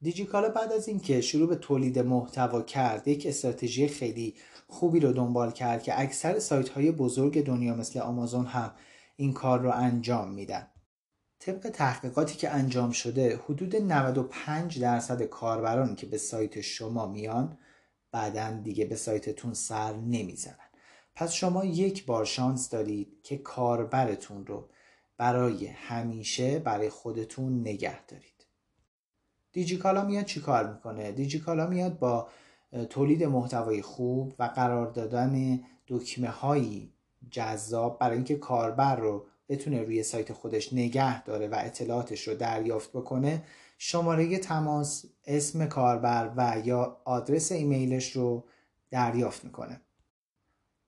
دیجیکالا 0.00 0.48
بعد 0.48 0.72
از 0.72 0.88
اینکه 0.88 1.20
شروع 1.20 1.48
به 1.48 1.56
تولید 1.56 1.98
محتوا 1.98 2.62
کرد 2.62 3.08
یک 3.08 3.26
استراتژی 3.26 3.88
خیلی 3.88 4.34
خوبی 4.68 5.00
رو 5.00 5.12
دنبال 5.12 5.50
کرد 5.50 5.82
که 5.82 6.00
اکثر 6.00 6.38
سایت 6.38 6.68
های 6.68 6.90
بزرگ 6.90 7.44
دنیا 7.44 7.74
مثل 7.74 8.00
آمازون 8.00 8.46
هم 8.46 8.74
این 9.16 9.32
کار 9.32 9.60
رو 9.60 9.70
انجام 9.70 10.30
میدن. 10.30 10.66
طبق 11.38 11.70
تحقیقاتی 11.70 12.36
که 12.36 12.50
انجام 12.50 12.90
شده 12.90 13.40
حدود 13.44 13.76
95 13.76 14.80
درصد 14.80 15.22
کاربرانی 15.22 15.94
که 15.94 16.06
به 16.06 16.18
سایت 16.18 16.60
شما 16.60 17.06
میان 17.06 17.58
بعدا 18.12 18.50
دیگه 18.50 18.84
به 18.84 18.96
سایتتون 18.96 19.54
سر 19.54 19.92
نمی‌زنن. 19.92 20.65
پس 21.16 21.32
شما 21.32 21.64
یک 21.64 22.06
بار 22.06 22.24
شانس 22.24 22.70
دارید 22.70 23.22
که 23.22 23.38
کاربرتون 23.38 24.46
رو 24.46 24.68
برای 25.18 25.66
همیشه 25.66 26.58
برای 26.58 26.90
خودتون 26.90 27.60
نگه 27.60 28.06
دارید 28.06 28.46
دیجیکالا 29.52 30.04
میاد 30.04 30.24
چی 30.24 30.40
کار 30.40 30.72
می‌کنه؟ 30.72 31.12
دیجیکالا 31.12 31.66
میاد 31.66 31.98
با 31.98 32.28
تولید 32.90 33.24
محتوای 33.24 33.82
خوب 33.82 34.34
و 34.38 34.44
قرار 34.44 34.86
دادن 34.86 35.60
دکمه 35.88 36.28
هایی 36.28 36.92
جذاب 37.30 37.98
برای 37.98 38.16
اینکه 38.16 38.36
کاربر 38.36 38.96
رو 38.96 39.26
بتونه 39.48 39.82
روی 39.82 40.02
سایت 40.02 40.32
خودش 40.32 40.72
نگه 40.72 41.22
داره 41.22 41.48
و 41.48 41.54
اطلاعاتش 41.58 42.28
رو 42.28 42.34
دریافت 42.34 42.92
بکنه 42.92 43.42
شماره 43.78 44.38
تماس 44.38 45.04
اسم 45.26 45.66
کاربر 45.66 46.32
و 46.36 46.62
یا 46.64 47.00
آدرس 47.04 47.52
ایمیلش 47.52 48.12
رو 48.12 48.44
دریافت 48.90 49.44
می‌کنه 49.44 49.80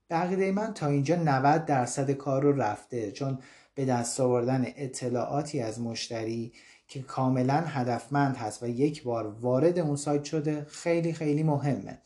به 0.09 0.53
من 0.53 0.75
تا 0.75 0.87
اینجا 0.87 1.17
90 1.17 1.65
درصد 1.65 2.11
کار 2.11 2.43
رو 2.43 2.53
رفته 2.53 3.13
چون 3.13 3.39
به 3.75 3.85
دست 3.85 4.21
آوردن 4.21 4.67
اطلاعاتی 4.77 5.61
از 5.61 5.81
مشتری 5.81 6.53
که 6.89 7.03
کاملا 7.03 7.65
هدفمند 7.67 8.37
هست 8.37 8.63
و 8.63 8.67
یک 8.67 9.03
بار 9.03 9.27
وارد 9.27 9.79
اون 9.79 9.97
سایت 9.97 10.25
شده 10.25 10.67
خیلی 10.71 11.13
خیلی 11.13 11.43
مهمه. 11.43 11.99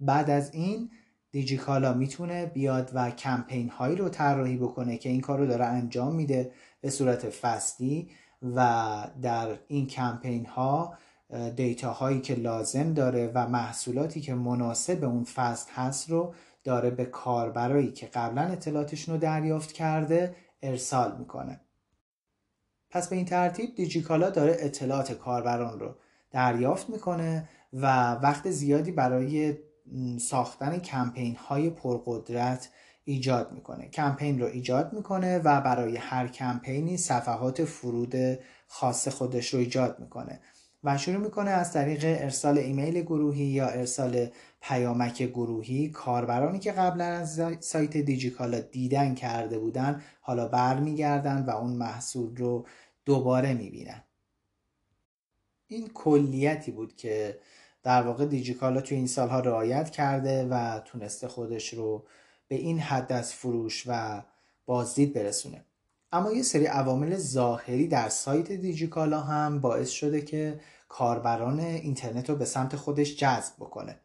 بعد 0.00 0.30
از 0.30 0.54
این 0.54 0.90
دیجیکالا 1.30 1.94
می‌تونه 1.94 2.46
بیاد 2.46 2.90
و 2.94 3.10
کمپین 3.10 3.68
هایی 3.68 3.96
رو 3.96 4.08
طراحی 4.08 4.56
بکنه 4.56 4.96
که 4.96 5.08
این 5.08 5.20
کار 5.20 5.38
رو 5.38 5.46
داره 5.46 5.64
انجام 5.64 6.14
میده 6.14 6.52
به 6.80 6.90
صورت 6.90 7.30
فصلی 7.30 8.10
و 8.42 9.10
در 9.22 9.58
این 9.68 9.86
کمپین 9.86 10.46
ها 10.46 10.98
دیتا 11.56 11.92
هایی 11.92 12.20
که 12.20 12.34
لازم 12.34 12.92
داره 12.92 13.30
و 13.34 13.48
محصولاتی 13.48 14.20
که 14.20 14.34
مناسب 14.34 15.04
اون 15.04 15.24
فصل 15.24 15.70
هست 15.74 16.10
رو 16.10 16.34
داره 16.66 16.90
به 16.90 17.04
کاربرایی 17.04 17.92
که 17.92 18.06
قبلا 18.06 18.42
اطلاعاتشون 18.42 19.14
رو 19.14 19.20
دریافت 19.20 19.72
کرده 19.72 20.36
ارسال 20.62 21.16
می‌کنه. 21.18 21.60
پس 22.90 23.08
به 23.08 23.16
این 23.16 23.24
ترتیب 23.24 23.74
دیجیکالا 23.74 24.30
داره 24.30 24.56
اطلاعات 24.60 25.12
کاربران 25.12 25.80
رو 25.80 25.94
دریافت 26.30 26.90
می‌کنه 26.90 27.48
و 27.72 28.12
وقت 28.12 28.50
زیادی 28.50 28.92
برای 28.92 29.56
ساختن 30.20 30.78
کمپین 30.78 31.36
های 31.36 31.70
پرقدرت 31.70 32.70
ایجاد 33.04 33.52
می‌کنه. 33.52 33.88
کمپین 33.88 34.40
رو 34.40 34.46
ایجاد 34.46 34.92
می‌کنه 34.92 35.38
و 35.38 35.60
برای 35.60 35.96
هر 35.96 36.28
کمپینی 36.28 36.96
صفحات 36.96 37.64
فرود 37.64 38.14
خاص 38.66 39.08
خودش 39.08 39.54
رو 39.54 39.60
ایجاد 39.60 40.00
می‌کنه. 40.00 40.40
و 40.84 40.98
شروع 40.98 41.16
می‌کنه 41.16 41.50
از 41.50 41.72
طریق 41.72 42.04
ارسال 42.04 42.58
ایمیل 42.58 43.02
گروهی 43.02 43.44
یا 43.44 43.68
ارسال 43.68 44.28
پیامک 44.60 45.22
گروهی. 45.22 45.88
کاربرانی 45.88 46.58
که 46.58 46.72
قبلا 46.72 47.04
از 47.04 47.40
سایت 47.60 47.96
دیجیکالا 47.96 48.60
دیدن 48.60 49.14
کرده 49.14 49.58
بودن 49.58 50.02
حالا 50.20 50.48
برمیگردن 50.48 51.44
و 51.44 51.50
اون 51.50 51.72
محصول 51.72 52.36
رو 52.36 52.66
دوباره 53.04 53.54
می‌بینن. 53.54 54.02
این 55.68 55.88
کلیتی 55.88 56.70
بود 56.70 56.96
که 56.96 57.40
در 57.82 58.02
واقع 58.02 58.26
دیجیکالا 58.26 58.80
توی 58.80 58.96
این 58.96 59.06
سالها 59.06 59.40
رعایت 59.40 59.90
کرده 59.90 60.48
و 60.50 60.80
تونسته 60.80 61.28
خودش 61.28 61.74
رو 61.74 62.06
به 62.48 62.54
این 62.54 62.78
حد 62.78 63.12
از 63.12 63.34
فروش 63.34 63.84
و 63.86 64.22
بازدید 64.66 65.12
برسونه. 65.12 65.65
اما 66.16 66.32
یه 66.32 66.42
سری 66.42 66.66
عوامل 66.66 67.16
ظاهری 67.16 67.88
در 67.88 68.08
سایت 68.08 68.52
دیجیکالا 68.52 69.20
هم 69.20 69.60
باعث 69.60 69.90
شده 69.90 70.22
که 70.22 70.60
کاربران 70.88 71.60
اینترنت 71.60 72.30
رو 72.30 72.36
به 72.36 72.44
سمت 72.44 72.76
خودش 72.76 73.16
جذب 73.16 73.54
بکنه. 73.58 74.00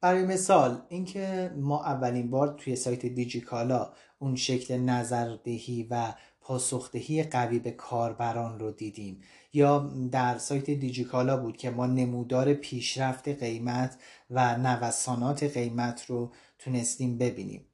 برای 0.00 0.24
مثال 0.24 0.82
اینکه 0.88 1.52
ما 1.56 1.84
اولین 1.84 2.30
بار 2.30 2.54
توی 2.58 2.76
سایت 2.76 3.06
دیجیکالا 3.06 3.92
اون 4.18 4.36
شکل 4.36 4.76
نظردهی 4.76 5.86
و 5.90 6.14
پاسخدهی 6.40 7.22
قوی 7.22 7.58
به 7.58 7.70
کاربران 7.70 8.58
رو 8.58 8.70
دیدیم. 8.70 9.20
یا 9.52 9.92
در 10.12 10.38
سایت 10.38 10.70
دیجیکالا 10.70 11.36
بود 11.36 11.56
که 11.56 11.70
ما 11.70 11.86
نمودار 11.86 12.54
پیشرفت 12.54 13.28
قیمت 13.28 13.98
و 14.30 14.56
نوسانات 14.56 15.42
قیمت 15.42 16.04
رو 16.06 16.32
تونستیم 16.58 17.18
ببینیم. 17.18 17.66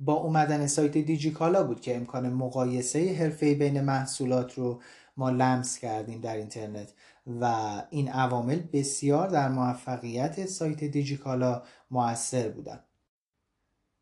با 0.00 0.12
اومدن 0.12 0.66
سایت 0.66 0.98
دیجیکالا 0.98 1.64
بود 1.64 1.80
که 1.80 1.96
امکان 1.96 2.28
مقایسه 2.28 3.16
حرفه‌ای 3.18 3.54
بین 3.54 3.80
محصولات 3.80 4.54
رو 4.54 4.80
ما 5.16 5.30
لمس 5.30 5.78
کردیم 5.78 6.20
در 6.20 6.36
اینترنت. 6.36 6.92
و 7.40 7.44
این 7.90 8.08
عوامل 8.08 8.60
بسیار 8.72 9.28
در 9.28 9.48
موفقیت 9.48 10.46
سایت 10.46 10.84
دیجیکالا 10.84 11.62
موثر 11.90 12.48
بودن. 12.48 12.80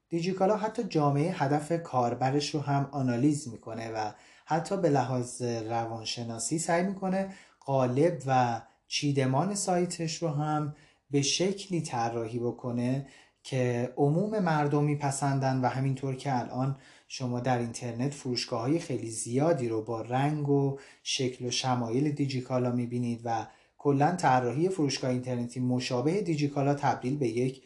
دیجیکالا 0.08 0.56
حتی 0.56 0.84
جامعه 0.84 1.32
هدف 1.32 1.82
کاربرش 1.82 2.54
رو 2.54 2.60
هم 2.60 2.88
آنالیز 2.92 3.48
می‌کنه 3.48 3.90
و 3.90 4.12
حتی 4.44 4.76
به 4.76 4.88
لحاظ 4.88 5.42
روانشناسی 5.42 6.58
سعی 6.58 6.82
می‌کنه 6.82 7.34
قالب 7.60 8.22
و 8.26 8.62
چیدمان 8.88 9.54
سایتش 9.54 10.22
رو 10.22 10.28
هم 10.28 10.74
به 11.10 11.22
شکلی 11.22 11.80
طراحی 11.80 12.38
بکنه 12.38 13.06
که 13.46 13.92
عموم 13.96 14.38
مردم 14.38 14.84
میپسندن 14.84 15.60
و 15.60 15.68
همینطور 15.68 16.16
که 16.16 16.38
الان 16.38 16.76
شما 17.08 17.40
در 17.40 17.58
اینترنت 17.58 18.14
فروشگاه 18.14 18.60
های 18.60 18.78
خیلی 18.78 19.10
زیادی 19.10 19.68
رو 19.68 19.82
با 19.82 20.02
رنگ 20.02 20.48
و 20.48 20.78
شکل 21.02 21.46
و 21.46 21.50
شمایل 21.50 22.12
دیجیکالا 22.12 22.72
می‌بینید 22.72 23.20
و 23.24 23.46
کلا 23.78 24.16
طراحی 24.16 24.68
فروشگاه 24.68 25.10
اینترنتی 25.10 25.60
مشابه 25.60 26.20
دیجیکالا 26.20 26.74
تبدیل 26.74 27.16
به 27.18 27.28
یک 27.28 27.62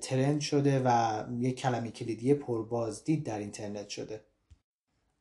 ترند 0.00 0.40
شده 0.40 0.82
و 0.84 1.22
یک 1.38 1.56
کلمه 1.56 1.90
کلیدی 1.90 2.34
پربازدید 2.34 3.24
در 3.24 3.38
اینترنت 3.38 3.88
شده. 3.88 4.20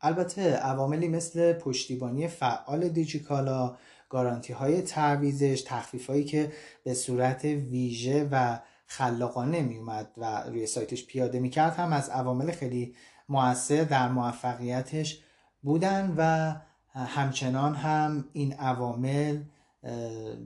البته 0.01 0.55
عواملی 0.55 1.07
مثل 1.07 1.53
پشتیبانی 1.53 2.27
فعال 2.27 2.89
دیجیکالا 2.89 3.77
گارانتی 4.09 4.53
های 4.53 4.81
تعویزش 4.81 5.63
تخفیف 5.67 6.07
هایی 6.07 6.23
که 6.23 6.51
به 6.83 6.93
صورت 6.93 7.45
ویژه 7.45 8.29
و 8.31 8.59
خلاقانه 8.85 9.61
می 9.61 9.77
اومد 9.77 10.11
و 10.17 10.43
روی 10.43 10.67
سایتش 10.67 11.05
پیاده 11.05 11.39
می 11.39 11.49
کرد 11.49 11.75
هم 11.75 11.93
از 11.93 12.09
عوامل 12.09 12.51
خیلی 12.51 12.95
موثر 13.29 13.83
در 13.83 14.11
موفقیتش 14.11 15.23
بودن 15.61 16.13
و 16.17 16.55
همچنان 16.99 17.75
هم 17.75 18.29
این 18.33 18.53
عوامل 18.53 19.43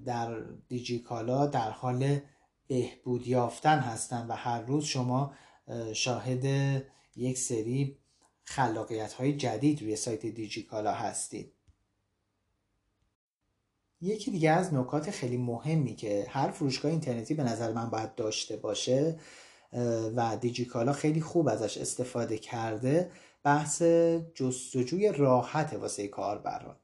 در 0.06 0.40
دیجیکالا 0.68 1.48
در 1.48 1.70
حال 1.72 2.20
بهبود 2.68 3.28
یافتن 3.28 3.80
هستن 3.80 4.28
و 4.28 4.34
هر 4.34 4.62
روز 4.62 4.86
شما 4.86 5.34
شاهد 5.94 6.46
یک 7.16 7.38
سری 7.38 7.98
خلاقیت 8.44 9.14
های 9.14 9.34
جدید 9.34 9.82
روی 9.82 9.96
سایت 9.96 10.26
دیجیکالا 10.26 10.94
هستید. 10.94 11.54
یکی 14.02 14.32
دیگه 14.32 14.52
از 14.52 14.74
نکات 14.74 15.12
خیلی 15.12 15.38
مهمی 15.38 15.96
که 15.96 16.26
هر 16.30 16.52
فروشگاه 16.52 16.92
اینترنتی 16.92 17.34
به 17.34 17.44
نظر 17.44 17.74
من 17.74 17.90
باید 17.90 18.16
داشته 18.16 18.58
باشه 18.58 19.20
و 20.16 20.38
دیجیکالا 20.42 20.94
خیلی 20.94 21.22
خوب 21.22 21.48
ازش 21.48 21.78
استفاده 21.78 22.38
کرده 22.38 23.12
بحث 23.44 23.82
جستجوی 24.36 25.12
راحت 25.12 25.74
واسه 25.74 26.08
کاربران. 26.08 26.76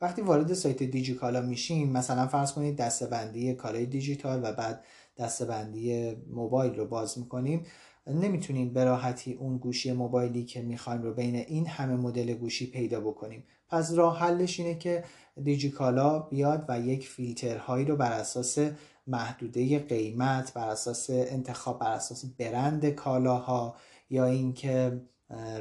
وقتی 0.00 0.22
وارد 0.22 0.54
سایت 0.54 0.82
دیجیکالا 0.82 1.40
میشیم 1.40 1.92
مثلا 1.92 2.26
فرض 2.26 2.52
کنید 2.52 2.76
دستبندی 2.76 3.54
کالای 3.54 3.86
دیجیتال 3.86 4.40
و 4.44 4.52
بعد 4.52 4.84
دستبندی 5.18 6.14
موبایل 6.30 6.74
رو 6.74 6.86
باز 6.86 7.18
می‌کنیم 7.18 7.66
نمی‌تونیم 8.06 8.72
به 8.72 8.84
راحتی 8.84 9.32
اون 9.32 9.58
گوشی 9.58 9.92
موبایلی 9.92 10.44
که 10.44 10.62
می‌خوایم 10.62 11.02
رو 11.02 11.14
بین 11.14 11.36
این 11.36 11.66
همه 11.66 11.96
مدل 11.96 12.34
گوشی 12.34 12.66
پیدا 12.66 13.00
بکنیم. 13.00 13.44
پس 13.68 13.92
راه 13.92 14.18
حلش 14.18 14.60
اینه 14.60 14.74
که 14.74 15.04
دیجیکالا 15.42 16.18
بیاد 16.18 16.64
و 16.68 16.80
یک 16.80 17.08
فیلترهایی 17.08 17.84
رو 17.84 17.96
بر 17.96 18.12
اساس 18.12 18.58
محدوده 19.06 19.78
قیمت 19.78 20.52
بر 20.54 20.68
اساس 20.68 21.10
انتخاب 21.10 21.78
بر 21.78 21.92
اساس 21.92 22.24
برند 22.38 22.88
کالاها 22.88 23.74
یا 24.10 24.24
اینکه 24.24 25.00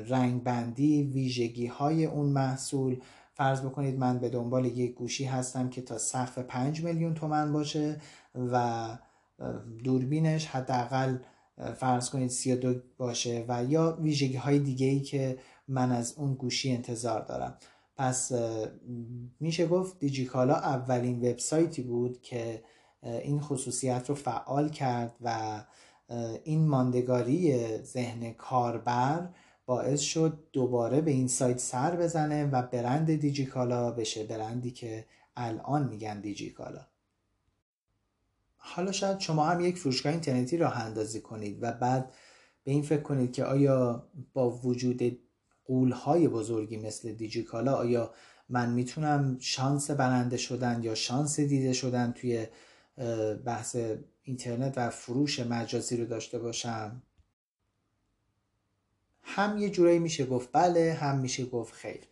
رنگ 0.07 0.43
بندی 0.43 1.03
ویژگی 1.03 1.67
های 1.67 2.05
اون 2.05 2.25
محصول. 2.25 2.99
فرض 3.33 3.61
بکنید 3.61 3.99
من 3.99 4.19
به 4.19 4.29
دنبال 4.29 4.65
یک 4.65 4.93
گوشی 4.93 5.25
هستم 5.25 5.69
که 5.69 5.81
تا 5.81 5.97
سقف 5.97 6.37
5 6.37 6.83
میلیون 6.83 7.13
تومن 7.13 7.53
باشه 7.53 8.01
و 8.35 8.87
دوربینش 9.83 10.45
حداقل 10.45 11.17
فرض 11.75 12.09
کنید 12.09 12.29
32 12.29 12.75
باشه 12.97 13.45
و 13.47 13.63
یا 13.63 13.97
ویژگی 14.01 14.37
های 14.37 14.59
دیگه 14.59 14.85
ای 14.85 14.99
که 14.99 15.37
من 15.67 15.91
از 15.91 16.13
اون 16.17 16.33
گوشی 16.33 16.71
انتظار 16.71 17.21
دارم. 17.21 17.57
پس 17.95 18.31
میشه 19.39 19.67
گفت 19.67 19.99
دیجیکالا 19.99 20.55
اولین 20.55 21.17
وبسایتی 21.17 21.81
بود 21.81 22.21
که 22.21 22.63
این 23.03 23.39
خصوصیت 23.39 24.09
رو 24.09 24.15
فعال 24.15 24.69
کرد 24.69 25.15
و 25.21 25.59
این 26.43 26.67
ماندگاری 26.67 27.67
ذهن 27.83 28.33
کاربر 28.33 29.29
باعث 29.65 29.99
شد 30.01 30.39
دوباره 30.53 31.01
به 31.01 31.11
این 31.11 31.27
سایت 31.27 31.59
سر 31.59 31.95
بزنه 31.95 32.45
و 32.45 32.61
برند 32.61 33.15
دیجیکالا 33.15 33.91
بشه 33.91 34.23
برندی 34.23 34.71
که 34.71 35.05
الان 35.35 35.89
میگن 35.89 36.21
دیجیکالا. 36.21 36.81
حالا 38.65 38.91
شاید 38.91 39.19
شما 39.19 39.45
هم 39.45 39.61
یک 39.61 39.77
فروشگاه 39.77 40.11
اینترنتی 40.11 40.57
راه 40.57 40.77
اندازی 40.77 41.21
کنید 41.21 41.57
و 41.61 41.71
بعد 41.71 42.13
به 42.63 42.71
این 42.71 42.81
فکر 42.81 43.01
کنید 43.01 43.33
که 43.33 43.43
آیا 43.43 44.09
با 44.33 44.51
وجود 44.51 45.19
قولهای 45.65 46.27
بزرگی 46.27 46.77
مثل 46.77 47.13
دیجیکالا 47.13 47.73
آیا 47.73 48.13
من 48.49 48.69
می‌تونم 48.69 49.37
شانس 49.39 49.91
برنده 49.91 50.37
شدن 50.37 50.83
یا 50.83 50.95
شانس 50.95 51.39
دیده 51.39 51.73
شدن 51.73 52.11
توی 52.11 52.47
بحث 53.45 53.77
اینترنت 54.23 54.73
و 54.77 54.89
فروش 54.89 55.39
مجازی 55.39 55.97
رو 55.97 56.05
داشته 56.05 56.39
باشم؟ 56.39 57.03
هم 59.23 59.57
یه 59.57 59.69
جورایی 59.69 59.99
میشه 59.99 60.25
گفت 60.25 60.49
بله 60.51 60.93
هم 60.93 61.19
میشه 61.19 61.45
گفت 61.45 61.73
خیر. 61.73 62.07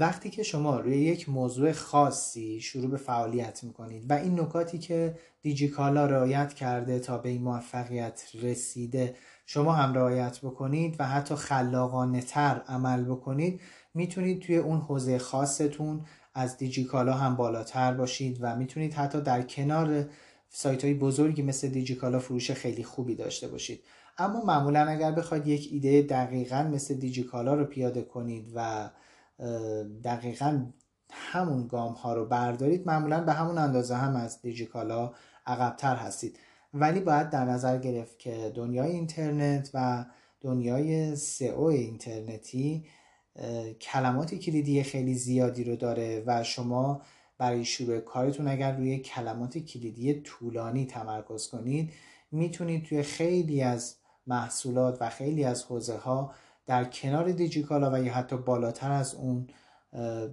وقتی 0.00 0.30
که 0.30 0.42
شما 0.42 0.80
روی 0.80 0.96
یک 0.96 1.28
موضوع 1.28 1.72
خاصی 1.72 2.60
شروع 2.60 2.90
به 2.90 2.96
فعالیت 2.96 3.64
می‌کنید 3.64 4.10
و 4.10 4.12
این 4.12 4.40
نکاتی 4.40 4.78
که 4.78 5.18
دیجیکالا 5.42 6.06
رعایت 6.06 6.54
کرده 6.54 6.98
تا 6.98 7.18
به 7.18 7.28
این 7.28 7.42
موفقیت 7.42 8.22
رسیده 8.42 9.14
شما 9.46 9.72
هم 9.72 9.94
رعایت 9.94 10.40
بکنید 10.40 10.96
و 10.98 11.04
حتی 11.04 11.34
خلاقانه 11.34 12.20
تر 12.20 12.62
عمل 12.68 13.04
بکنید 13.04 13.60
می‌تونید 13.94 14.42
توی 14.42 14.56
اون 14.56 14.80
حوزه 14.80 15.18
خاصتون 15.18 16.04
از 16.34 16.56
دیجیکالا 16.56 17.12
هم 17.12 17.36
بالاتر 17.36 17.94
باشید 17.94 18.38
و 18.40 18.56
می‌تونید 18.56 18.94
حتی 18.94 19.20
در 19.20 19.42
کنار 19.42 20.04
سایت 20.48 20.84
های 20.84 20.94
بزرگی 20.94 21.42
مثل 21.42 21.68
دیجیکالا 21.68 22.18
فروش 22.18 22.50
خیلی 22.50 22.84
خوبی 22.84 23.14
داشته 23.14 23.48
باشید. 23.48 23.80
اما 24.18 24.44
معمولا 24.44 24.84
اگر 24.84 25.12
بخواید 25.12 25.46
یک 25.46 25.68
ایده 25.72 26.02
دقیقا 26.02 26.62
مثل 26.62 26.94
دیجیکالا 26.94 27.54
رو 27.54 27.64
پیاده 27.64 28.02
کنید 28.02 28.52
و 28.54 28.90
دقیقا 30.04 30.66
همون 31.10 31.66
گام 31.66 31.92
ها 31.92 32.14
رو 32.14 32.24
بردارید 32.24 32.86
معمولا 32.86 33.24
به 33.24 33.32
همون 33.32 33.58
اندازه 33.58 33.94
هم 33.94 34.16
از 34.16 34.42
دیجیکالا 34.42 35.12
عقبتر 35.46 35.96
هستید. 35.96 36.38
ولی 36.74 37.00
باید 37.00 37.30
در 37.30 37.44
نظر 37.44 37.78
گرفت 37.78 38.18
که 38.18 38.52
دنیای 38.54 38.90
اینترنت 38.90 39.70
و 39.74 40.04
دنیای 40.40 41.16
سئو 41.16 41.62
اینترنتی 41.62 42.86
کلمات 43.80 44.34
کلیدی 44.34 44.82
خیلی 44.82 45.14
زیادی 45.14 45.64
رو 45.64 45.76
داره 45.76 46.22
و 46.26 46.44
شما 46.44 47.02
برای 47.38 47.64
شروع 47.64 48.00
کارتون 48.00 48.48
اگر 48.48 48.76
روی 48.76 48.98
کلمات 48.98 49.58
کلیدی 49.58 50.14
طولانی 50.14 50.86
تمرکز 50.86 51.48
کنید 51.48 51.92
می‌تونید 52.32 52.84
توی 52.84 53.02
خیلی 53.02 53.62
از 53.62 53.96
محصولات 54.26 54.98
و 55.00 55.08
خیلی 55.08 55.44
از 55.44 55.64
حوزه 55.64 55.96
ها 55.96 56.34
در 56.68 56.84
کنار 56.84 57.32
دیجیکالا 57.32 57.92
و 57.92 57.98
یا 58.04 58.14
حتی 58.14 58.36
بالاتر 58.36 58.92
از 58.92 59.14
اون 59.14 59.46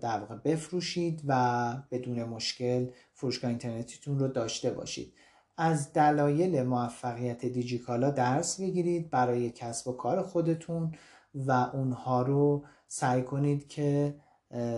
در 0.02 0.20
واقع 0.20 0.36
بفروشید 0.36 1.22
و 1.28 1.74
بدون 1.92 2.24
مشکل 2.24 2.88
فروشگاه 3.14 3.50
اینترنتیتون 3.50 4.20
رو 4.20 4.28
داشته 4.28 4.72
باشید. 4.72 5.14
از 5.58 5.94
دلایل 5.94 6.64
موفقیت 6.64 7.46
دیجیکالا 7.46 8.12
درس 8.12 8.62
بگیرید 8.62 9.10
برای 9.10 9.50
کسب 9.50 9.88
و 9.88 9.92
کار 9.92 10.22
خودتون 10.22 10.92
و 11.36 11.52
اونها 11.52 12.22
رو 12.22 12.66
سعی 12.88 13.22
کنید 13.22 13.68
که 13.68 14.16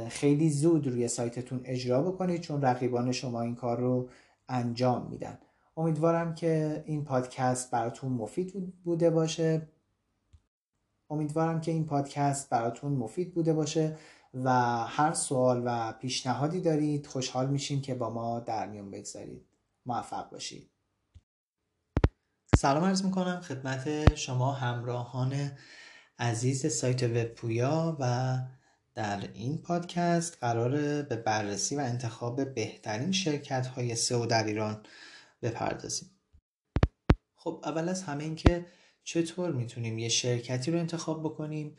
خیلی 0.10 0.50
زود 0.50 0.88
روی 0.88 1.08
سایتتون 1.08 1.62
اجرا 1.66 2.02
بکنید 2.02 2.42
چون 2.42 2.62
رقیبان 2.62 3.12
شما 3.12 3.42
این 3.42 3.56
کار 3.56 3.80
رو 3.80 4.10
انجام 4.50 5.08
میدن. 5.10 5.38
امیدوارم 5.78 6.36
که 6.36 6.84
این 6.86 7.04
پادکست 7.04 7.72
براتون 7.72 8.12
مفید 8.12 8.74
بوده 8.84 9.10
باشه. 9.10 9.70
امیدوارم 11.10 11.62
که 11.62 11.72
این 11.72 11.86
پادکست 11.86 12.50
براتون 12.50 12.92
مفید 12.92 13.34
بوده 13.34 13.54
باشه 13.54 13.98
و 14.34 14.50
هر 14.88 15.14
سوال 15.14 15.62
و 15.66 15.94
پیشنهادی 15.94 16.62
دارید 16.62 17.08
خوشحال 17.08 17.50
میشیم 17.50 17.82
که 17.82 17.96
با 17.96 18.10
ما 18.10 18.40
در 18.40 18.68
میون 18.68 18.92
بگذارید. 18.92 19.46
موفق 19.86 20.30
باشید. 20.30 20.70
سلام 22.58 22.84
عرض 22.84 23.06
می‌کنم 23.06 23.42
خدمت 23.42 24.16
شما 24.16 24.52
همراهان 24.52 25.52
عزیز 26.20 26.74
سایت 26.74 27.04
وب 27.04 27.24
پویا 27.24 27.98
و 28.00 28.38
در 28.96 29.30
این 29.34 29.58
پادکست 29.58 30.38
قرار 30.42 31.02
به 31.02 31.16
بررسی 31.16 31.76
و 31.76 31.80
انتخاب 31.80 32.54
بهترین 32.54 33.12
شرکت 33.12 33.68
های 33.68 33.96
سئو 33.96 34.26
در 34.26 34.44
ایران 34.44 34.84
بپردازیم. 35.42 36.10
خب 37.36 37.62
اول 37.66 37.90
از 37.90 38.04
همه 38.04 38.24
این 38.24 38.36
که 38.36 38.66
چطور 39.08 39.52
می‌تونیم 39.52 40.00
یه 40.00 40.10
شرکتی 40.10 40.72
رو 40.72 40.80
انتخاب 40.80 41.24
بکنیم 41.24 41.78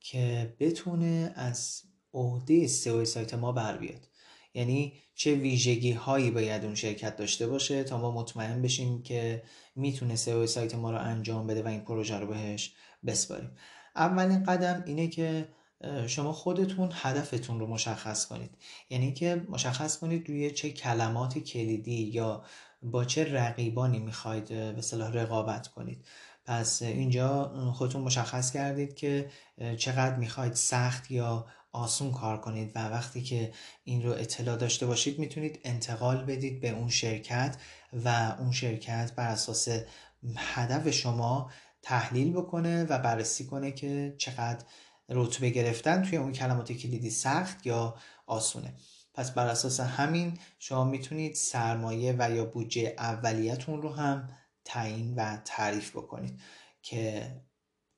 که 0.00 0.56
بتونه 0.60 1.32
از 1.36 1.82
عهده 2.14 2.66
سئو 2.66 3.04
سایت 3.04 3.34
ما 3.34 3.52
بر 3.52 3.76
بیاد؟ 3.76 4.08
یعنی 4.54 4.92
چه 5.14 5.34
ویژگی 5.34 5.92
هایی 5.92 6.30
باید 6.30 6.64
اون 6.64 6.74
شرکت 6.74 7.16
داشته 7.16 7.46
باشه 7.46 7.84
تا 7.84 7.98
ما 7.98 8.10
مطمئن 8.10 8.62
بشیم 8.62 9.02
که 9.02 9.42
می‌تونه 9.76 10.16
سئو 10.16 10.46
سایت 10.46 10.74
ما 10.74 10.90
رو 10.90 10.98
انجام 10.98 11.46
بده 11.46 11.62
و 11.62 11.66
این 11.66 11.80
پروژه 11.80 12.18
رو 12.18 12.26
بهش 12.26 12.74
بسپاریم. 13.06 13.50
اولین 13.96 14.44
قدم 14.44 14.82
اینه 14.86 15.08
که 15.08 15.48
شما 16.06 16.32
خودتون 16.32 16.90
هدفتون 16.92 17.60
رو 17.60 17.66
مشخص 17.66 18.26
کنید. 18.26 18.50
یعنی 18.90 19.12
که 19.12 19.46
مشخص 19.48 19.98
کنید 19.98 20.28
روی 20.28 20.50
چه 20.50 20.70
کلمات 20.70 21.38
کلیدی 21.38 22.02
یا 22.02 22.44
با 22.82 23.04
چه 23.04 23.32
رقیبانی 23.32 23.98
می‌خواید 23.98 24.48
به 24.48 24.80
صلاح 24.82 25.12
رقابت 25.12 25.68
کنید. 25.68 26.06
پس 26.44 26.82
اینجا 26.82 27.52
خودتون 27.74 28.02
مشخص 28.02 28.52
کردید 28.52 28.94
که 28.94 29.30
چقدر 29.78 30.16
می‌خواید 30.16 30.54
سخت 30.54 31.10
یا 31.10 31.46
آسون 31.72 32.12
کار 32.12 32.40
کنید 32.40 32.72
و 32.74 32.88
وقتی 32.88 33.22
که 33.22 33.52
این 33.84 34.02
رو 34.02 34.12
اطلاع 34.12 34.56
داشته 34.56 34.86
باشید 34.86 35.18
می‌تونید 35.18 35.60
انتقال 35.64 36.24
بدید 36.24 36.60
به 36.60 36.70
اون 36.70 36.88
شرکت 36.88 37.56
و 38.04 38.36
اون 38.38 38.52
شرکت 38.52 39.12
بر 39.16 39.28
اساس 39.28 39.68
هدف 40.36 40.90
شما 40.90 41.50
تحلیل 41.82 42.32
بکنه 42.32 42.84
و 42.84 42.98
بررسی 42.98 43.46
کنه 43.46 43.72
که 43.72 44.14
چقدر 44.18 44.64
رتبه 45.08 45.50
گرفتن 45.50 46.02
توی 46.02 46.18
اون 46.18 46.32
کلمات 46.32 46.72
کلیدی 46.72 47.10
سخت 47.10 47.66
یا 47.66 47.94
آسونه. 48.26 48.74
پس 49.14 49.30
بر 49.30 49.46
اساس 49.46 49.80
همین 49.80 50.38
شما 50.58 50.84
می‌تونید 50.84 51.34
سرمایه 51.34 52.14
و 52.18 52.30
یا 52.30 52.44
بودجه 52.44 52.94
اولیتون 52.98 53.82
رو 53.82 53.94
هم 53.94 54.28
تعیین 54.72 55.14
و 55.14 55.36
تعریف 55.44 55.90
بکنید 55.90 56.40
که 56.82 57.30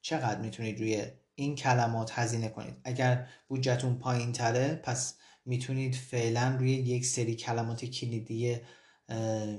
چقدر 0.01 0.41
می‌تونید 0.41 0.81
روی 0.81 1.07
این 1.35 1.55
کلمات 1.55 2.19
هزینه 2.19 2.49
کنید. 2.49 2.81
اگر 2.85 3.29
بودجهتون 3.49 3.99
پایین 3.99 4.33
تره 4.33 4.75
پس 4.75 5.15
می‌تونید 5.45 5.95
فعلا 5.95 6.57
روی 6.59 6.71
یک 6.71 7.07
سری 7.07 7.35
کلمات 7.37 7.85
کلیدی 7.85 8.61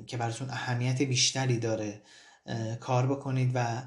که 0.08 0.17
براتون 0.17 0.49
اهمیت 0.49 1.01
بیشتری 1.01 1.58
داره 1.60 2.01
کار 2.80 3.08
بکنید 3.08 3.51
و 3.54 3.84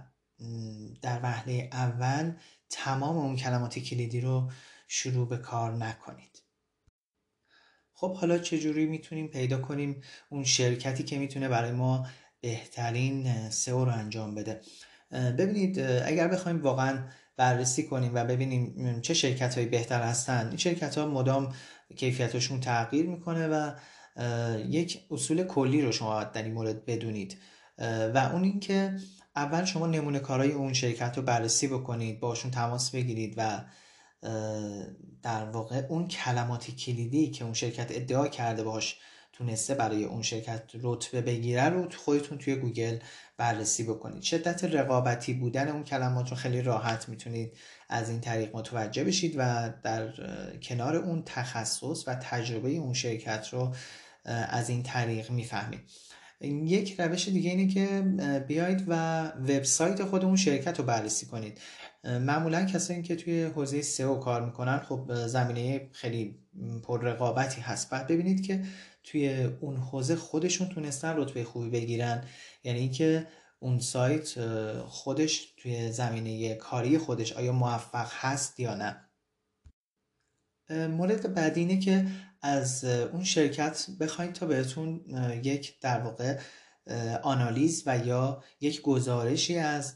در 1.03 1.21
وهله 1.23 1.69
اول 1.73 2.33
تمام 2.69 3.17
اون 3.17 3.37
کلمات 3.37 3.79
کلیدی 3.79 4.21
رو 4.21 4.51
شروع 4.89 5.29
به 5.29 5.37
کار 5.37 5.73
نکنید. 5.73 6.43
خب 7.95 8.17
حالا 8.17 8.39
چجوری 8.39 8.87
می‌تونیم 8.87 9.29
پیدا 9.29 9.61
کنیم 9.61 10.03
اون 10.29 10.45
شرکتی 10.45 11.03
که 11.03 11.19
می‌تونه 11.19 11.49
برای 11.49 11.73
ما 11.73 12.07
بهترین 12.41 13.51
سئو 13.51 13.85
رو 13.85 13.93
انجام 13.93 14.35
بده. 14.35 14.61
ببینید 15.13 15.81
اگر 15.81 16.29
بخوایم 16.29 16.63
واقعا 16.63 17.05
بررسی 17.37 17.87
کنیم 17.87 18.15
و 18.15 18.25
ببینیم 18.25 19.01
چه 19.01 19.15
شرکت 19.15 19.55
هایی 19.55 19.67
بهتر 19.67 20.03
هستن 20.03 20.49
این 20.49 20.57
شرکت 20.57 20.99
ها 20.99 21.07
مدام 21.07 21.55
کیفیتشون 21.97 22.61
تغییر 22.61 23.07
می‌کنه 23.07 23.49
و 23.49 23.73
یک 24.69 25.01
اصول 25.11 25.45
کلی 25.45 25.83
رو 25.83 25.93
شما 25.93 26.25
در 26.25 26.43
این 26.43 26.53
مورد 26.53 26.85
بدونید. 26.85 27.39
و 28.15 28.31
اون 28.33 28.45
اینکه 28.45 28.97
اول 29.37 29.65
شما 29.65 29.87
نمونه 29.87 30.19
کارهای 30.19 30.53
اون 30.53 30.73
شرکت 30.73 31.17
رو 31.17 31.23
بررسی 31.23 31.69
بکنید 31.69 32.21
باشون 32.21 32.51
تماس 32.51 32.91
بگیرید 32.91 33.35
و 33.37 33.65
در 35.23 35.51
واقع 35.51 35.87
اون 35.89 36.09
کلمات 36.09 36.71
کلیدی 36.71 37.31
که 37.31 37.45
اون 37.45 37.55
شرکت 37.55 37.87
ادعا 37.91 38.29
کرده 38.29 38.63
باش 38.63 38.97
تونسته 39.39 39.75
برای 39.75 40.05
اون 40.05 40.23
شرکت 40.23 40.63
رتبه 40.83 41.21
بگیره 41.21 41.65
رو 41.65 41.89
خودتون 41.97 42.39
توی 42.39 42.57
گوگل 42.57 42.97
بررسی 43.37 43.85
بکنید. 43.85 44.23
شدت 44.23 44.65
رقابتی 44.65 45.33
بودن 45.33 45.69
اون 45.69 45.85
کلمات 45.85 46.31
رو 46.31 46.37
خیلی 46.37 46.63
راحت 46.63 47.09
می‌تونید 47.09 47.53
از 47.89 48.11
این 48.11 48.21
طریق 48.21 48.57
متوجه 48.57 49.05
بشید 49.05 49.35
و 49.39 49.73
در 49.83 50.09
کنار 50.63 50.97
اون 50.97 51.23
تخصص 51.27 52.05
و 52.09 52.15
تجربه 52.15 52.71
اون 52.71 52.95
شرکت 52.95 53.49
رو 53.49 53.75
از 54.25 54.69
این 54.69 54.83
طریق 54.83 55.31
می‌فهمید. 55.31 55.81
یک 56.41 57.01
روش 57.01 57.29
دیگه 57.29 57.51
اینه 57.51 57.67
که 57.75 58.03
بیاید 58.49 58.85
و 58.89 59.25
وبسایت 59.29 60.05
خود 60.05 60.25
اون 60.25 60.37
شرکت 60.37 60.79
رو 60.79 60.85
بررسی 60.85 61.27
کنید. 61.27 61.59
معمولا 62.05 62.65
کسایی 62.65 63.03
که 63.03 63.17
توی 63.17 63.43
حوزه 63.45 63.83
سئو 63.83 64.19
کار 64.19 64.45
می‌کنن 64.45 64.79
خب 64.79 65.27
زمینه 65.27 65.89
خیلی 65.93 66.39
پر 66.83 67.05
رقابتی 67.05 67.61
هست. 67.61 67.91
بعد 67.91 68.07
ببینید 68.07 68.47
که 68.47 68.65
توی 69.05 69.45
اون 69.61 69.77
حوزه 69.77 70.17
خودشون 70.17 70.69
تونستن 70.69 71.17
رتبه 71.17 71.45
خوبی 71.45 71.71
بگیرن. 71.71 72.25
یعنی 72.65 72.79
اینکه 72.79 73.27
اون 73.61 73.81
سایت 73.81 74.41
خودش 74.85 75.55
توی 75.57 75.93
زمینه 75.93 76.55
کاری 76.55 76.99
خودش 76.99 77.33
آیا 77.33 77.53
موفق 77.53 78.09
هست 78.13 78.61
یا 78.61 78.75
نه. 78.75 79.05
مورد 80.71 81.35
بعدی 81.35 81.61
اینه 81.61 81.79
که 81.79 82.07
از 82.43 82.85
اون 82.85 83.25
شرکت 83.25 83.87
بخواید 84.01 84.33
تا 84.33 84.47
بهتون 84.47 85.01
یک 85.45 85.81
در 85.81 86.01
واقع 86.01 86.39
آنالیز 87.23 87.83
و 87.87 87.99
یا 88.07 88.45
یک 88.61 88.83
گزارشی 88.83 89.59
از 89.59 89.95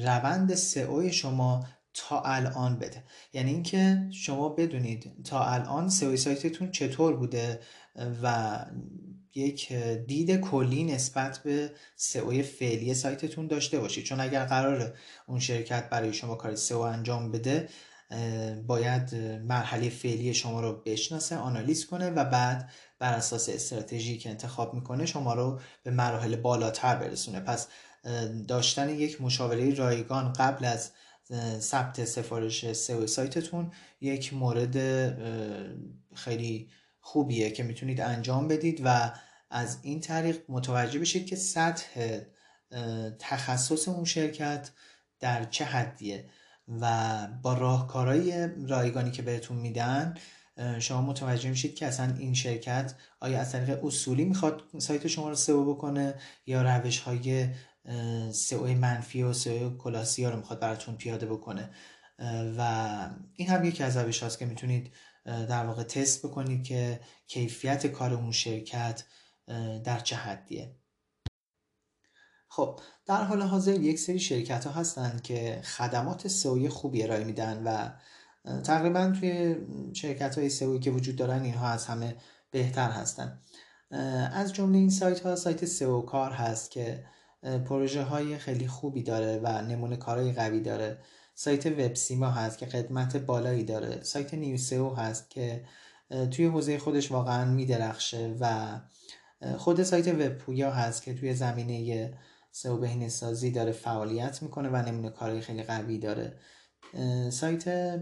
روند 0.00 0.54
سئو 0.54 1.10
شما 1.10 1.66
تا 1.94 2.20
الان 2.20 2.78
بده. 2.78 3.04
یعنی 3.32 3.50
اینکه 3.50 4.08
شما 4.12 4.48
بدونید 4.48 5.24
تا 5.24 5.44
الان 5.44 5.88
سئو 5.88 6.16
سایتتون 6.16 6.70
چطور 6.70 7.16
بوده 7.16 7.60
و 8.22 8.56
یک 9.34 9.72
دید 10.06 10.40
کلی 10.40 10.84
نسبت 10.84 11.38
به 11.38 11.70
سئو 11.96 12.42
فعلی 12.42 12.94
سایتتون 12.94 13.46
داشته 13.46 13.78
باشید. 13.78 14.04
چون 14.04 14.20
اگر 14.20 14.44
قرار 14.44 14.94
اون 15.26 15.40
شرکت 15.40 15.88
برای 15.88 16.12
شما 16.12 16.34
کار 16.34 16.54
سئو 16.54 16.78
انجام 16.78 17.32
بده 17.32 17.68
باید 18.66 19.14
مرحله 19.48 19.88
فعلی 19.88 20.34
شما 20.34 20.60
رو 20.60 20.82
بشناسه 20.86 21.36
آنالیز 21.36 21.86
کنه 21.86 22.10
و 22.10 22.24
بعد 22.24 22.70
بر 22.98 23.12
اساس 23.12 23.48
استراتژی 23.48 24.18
که 24.18 24.30
انتخاب 24.30 24.74
می‌کنه 24.74 25.06
شما 25.06 25.34
رو 25.34 25.60
به 25.82 25.90
مراحل 25.90 26.36
بالاتر 26.36 26.96
برسونه. 26.96 27.40
پس 27.40 27.68
داشتن 28.48 28.90
یک 28.90 29.20
مشاوره 29.20 29.74
رایگان 29.74 30.32
قبل 30.32 30.64
از 30.64 30.90
ثبت 31.58 32.04
سفارش 32.04 32.72
سئو 32.72 33.06
سایتتون 33.06 33.72
یک 34.00 34.34
مورد 34.34 34.76
خیلی 36.14 36.70
خوبیه 37.00 37.50
که 37.50 37.62
می‌تونید 37.62 38.00
انجام 38.00 38.48
بدید 38.48 38.80
و 38.84 39.12
از 39.50 39.78
این 39.82 40.00
طریق 40.00 40.42
متوجه 40.48 40.98
بشید 40.98 41.26
که 41.26 41.36
سطح 41.36 42.20
تخصص 43.18 43.88
اون 43.88 44.04
شرکت 44.04 44.70
در 45.20 45.44
چه 45.44 45.64
حدیه 45.64 46.28
و 46.68 47.28
با 47.42 47.54
راهکارهای 47.54 48.48
رایگانی 48.68 49.10
که 49.10 49.22
بهتون 49.22 49.56
میدن 49.56 50.14
شما 50.78 51.02
متوجه 51.02 51.50
میشید 51.50 51.74
که 51.74 51.86
اصلا 51.86 52.14
این 52.18 52.34
شرکت 52.34 52.94
آیا 53.20 53.40
از 53.40 53.52
طریق 53.52 53.84
اصولی 53.84 54.24
می‌خواد 54.24 54.62
سایت 54.78 55.06
شما 55.06 55.28
رو 55.28 55.34
سئو 55.34 55.74
بکنه 55.74 56.14
یا 56.46 56.62
روش 56.62 56.98
های 56.98 57.48
سئو 58.32 58.66
منفی 58.66 59.22
و 59.22 59.32
سئو 59.32 59.76
کلاسی 59.76 60.24
ها 60.24 60.30
رو 60.30 60.36
می‌خواد 60.36 60.60
براتون 60.60 60.96
پیاده 60.96 61.26
بکنه. 61.26 61.70
و 62.58 63.10
این 63.34 63.48
هم 63.48 63.64
یکی 63.64 63.82
از 63.82 63.96
روش 63.96 64.22
هاست 64.22 64.38
که 64.38 64.46
می‌تونید 64.46 64.92
در 65.24 65.66
واقع 65.66 65.82
تست 65.82 66.26
بکنید 66.26 66.64
که 66.64 67.00
کیفیت 67.26 67.86
کار 67.86 68.14
اون 68.14 68.32
شرکت 68.32 69.04
در 69.84 70.00
چه 70.00 70.16
حدیه. 70.16 70.76
خب 72.48 72.80
در 73.06 73.24
حال 73.24 73.42
حاضر 73.42 73.72
یک 73.72 73.98
سری 73.98 74.18
شرکت 74.18 74.66
ها 74.66 74.72
هستن 74.72 75.20
که 75.22 75.60
خدمات 75.64 76.28
سئوی 76.28 76.68
خوبی 76.68 77.02
ارائه 77.02 77.24
میدن 77.24 77.62
و 77.62 77.90
تقریبا 78.60 79.12
توی 79.20 79.56
شرکت 79.94 80.38
های 80.38 80.48
سئویی 80.48 80.80
که 80.80 80.90
وجود 80.90 81.16
دارن 81.16 81.42
اینها 81.42 81.68
از 81.68 81.86
همه 81.86 82.16
بهتر 82.50 82.90
هستن. 82.90 83.42
از 84.32 84.52
جمله 84.52 84.78
این 84.78 84.90
سایت 84.90 85.20
ها 85.20 85.36
سایت 85.36 85.64
سئو 85.64 86.02
کار 86.02 86.32
هست 86.32 86.70
که 86.70 87.04
پروژه 87.44 88.02
های 88.02 88.38
خیلی 88.38 88.66
خوبی 88.66 89.02
داره 89.02 89.40
و 89.42 89.62
نمونه 89.62 89.96
کارهای 89.96 90.32
قوی 90.32 90.60
داره. 90.60 90.98
سایت 91.34 91.66
وب 91.66 91.94
سیما 91.94 92.30
هست 92.30 92.58
که 92.58 92.66
خدمت 92.66 93.16
بالایی 93.16 93.64
داره. 93.64 94.02
سایت 94.02 94.34
نیو 94.34 94.56
سئو 94.56 94.94
هست 94.94 95.30
که 95.30 95.64
توی 96.30 96.46
حوزه 96.46 96.78
خودش 96.78 97.12
واقعا 97.12 97.44
میدرخشه 97.44 98.36
و 98.40 98.80
خود 99.58 99.82
سایت 99.82 100.08
وب 100.08 100.28
پویا 100.28 100.70
هست 100.70 101.02
که 101.02 101.14
توی 101.14 101.34
زمینه 101.34 102.18
سئو 102.50 102.76
بهینه 102.76 103.08
سازی 103.08 103.50
داره 103.50 103.72
فعالیت 103.72 104.42
می‌کنه 104.42 104.68
و 104.68 104.76
نمونه 104.76 105.10
کاری 105.10 105.40
خیلی 105.40 105.62
قوی 105.62 105.98
داره. 105.98 106.38
سایت 107.30 107.96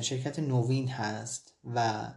شرکت 0.00 0.38
نوین 0.38 0.88
هست 0.88 1.54
و 1.74 2.08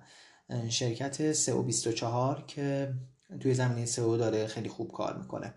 شرکت 0.70 1.32
سئو 1.32 1.64
24 1.64 2.44
که 2.48 2.94
توی 3.40 3.54
زمینه 3.54 3.86
سئو 3.86 4.18
داره 4.18 4.48
خیلی 4.48 4.70
خوب 4.70 4.92
کار 4.92 5.18
می‌کنه. 5.18 5.54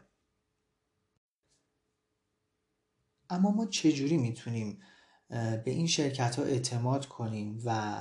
اما 3.30 3.50
ما 3.50 3.66
چجوری 3.66 4.16
می‌تونیم 4.16 4.78
به 5.30 5.62
این 5.66 5.86
شرکت 5.86 6.36
ها 6.36 6.44
اعتماد 6.44 7.06
کنیم 7.06 7.62
و 7.64 7.96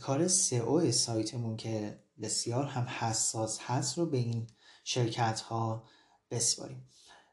کار 0.00 0.28
سئو 0.28 0.92
سایتمون 0.92 1.56
که 1.56 2.02
بسیار 2.22 2.64
هم 2.64 2.86
حساس 2.98 3.58
هست 3.60 3.98
رو 3.98 4.06
به 4.06 4.18
این 4.18 4.46
شرکت 4.84 5.40
ها 5.40 5.84
بسپاریم؟ 6.30 6.88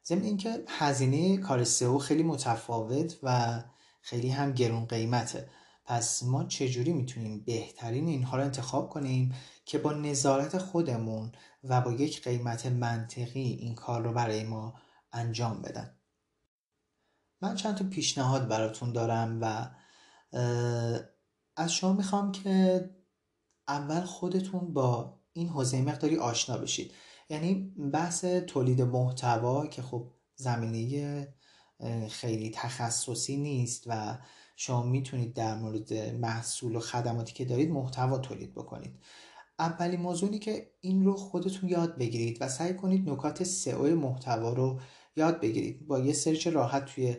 ضمن 0.05 0.21
اینکه 0.21 0.63
هزینه 0.67 1.37
کار 1.37 1.63
سئو 1.63 1.97
خیلی 1.97 2.23
متفاوت 2.23 3.17
و 3.23 3.63
خیلی 4.01 4.29
هم 4.29 4.51
گرون 4.51 4.85
قیمته. 4.85 5.49
پس 5.85 6.23
ما 6.23 6.43
چجوری 6.43 6.93
می‌تونیم 6.93 7.43
بهترین 7.45 8.07
اینها 8.07 8.37
رو 8.37 8.43
انتخاب 8.43 8.89
کنیم 8.89 9.35
که 9.65 9.77
با 9.77 9.93
نظارت 9.93 10.57
خودمون 10.57 11.31
و 11.63 11.81
با 11.81 11.91
یک 11.91 12.23
قیمت 12.23 12.65
منطقی 12.65 13.39
این 13.39 13.75
کار 13.75 14.03
رو 14.03 14.13
برای 14.13 14.43
ما 14.43 14.73
انجام 15.11 15.61
بدن؟ 15.61 15.96
من 17.41 17.55
چند 17.55 17.75
تا 17.75 17.85
پیشنهاد 17.85 18.47
براتون 18.47 18.91
دارم 18.93 19.39
و 19.41 19.69
از 21.55 21.73
شما 21.73 21.93
می‌خوام 21.93 22.31
که 22.31 22.89
اول 23.67 24.01
خودتون 24.01 24.73
با 24.73 25.19
این 25.33 25.49
حوزه 25.49 25.81
مقداری 25.81 26.17
آشنا 26.17 26.57
بشید. 26.57 26.91
یعنی 27.29 27.53
بحث 27.93 28.25
تولید 28.25 28.81
محتوا 28.81 29.67
که 29.67 29.81
خب 29.81 30.11
زمینه 30.35 31.27
خیلی 32.09 32.51
تخصصی 32.51 33.37
نیست 33.37 33.83
و 33.87 34.17
شما 34.55 34.83
می‌تونید 34.83 35.33
در 35.33 35.55
مورد 35.55 35.93
محصول 35.93 36.75
و 36.75 36.79
خدماتی 36.79 37.33
که 37.33 37.45
دارید 37.45 37.71
محتوا 37.71 38.17
تولید 38.17 38.53
بکنید. 38.53 38.99
اولین 39.59 40.01
موضوعی 40.01 40.39
که 40.39 40.71
این 40.81 41.05
رو 41.05 41.15
خودتون 41.15 41.69
یاد 41.69 41.97
بگیرید 41.97 42.37
و 42.41 42.47
سعی 42.47 42.73
کنید 42.73 43.09
نکات 43.09 43.43
سئو 43.43 43.95
محتوا 43.95 44.53
رو 44.53 44.79
یاد 45.17 45.41
بگیرید. 45.41 45.87
با 45.87 45.99
یه 45.99 46.13
search 46.13 46.47
راحت 46.47 46.85
توی 46.85 47.17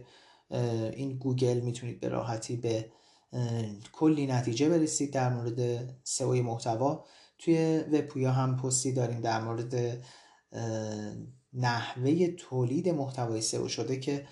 این 0.93 1.19
گوگل 1.19 1.61
می‌تونید 1.61 2.01
به 2.01 2.09
راحتی 2.09 2.57
به 2.57 2.93
کلی 3.93 4.27
نتیجه 4.27 4.69
برسید 4.69 5.13
در 5.13 5.35
مورد 5.35 5.89
سئو 6.05 6.43
محتوا. 6.43 7.05
توی 7.39 7.79
وبپویا 7.79 8.33
هم 8.33 8.57
پستی 8.57 8.93
داریم 8.93 9.21
در 9.21 9.41
مورد 9.41 10.03
نحوه 11.53 12.27
تولید 12.27 12.89
محتوای 12.89 13.41
سئو 13.41 13.69
شده 13.69 13.97
که 13.97 14.27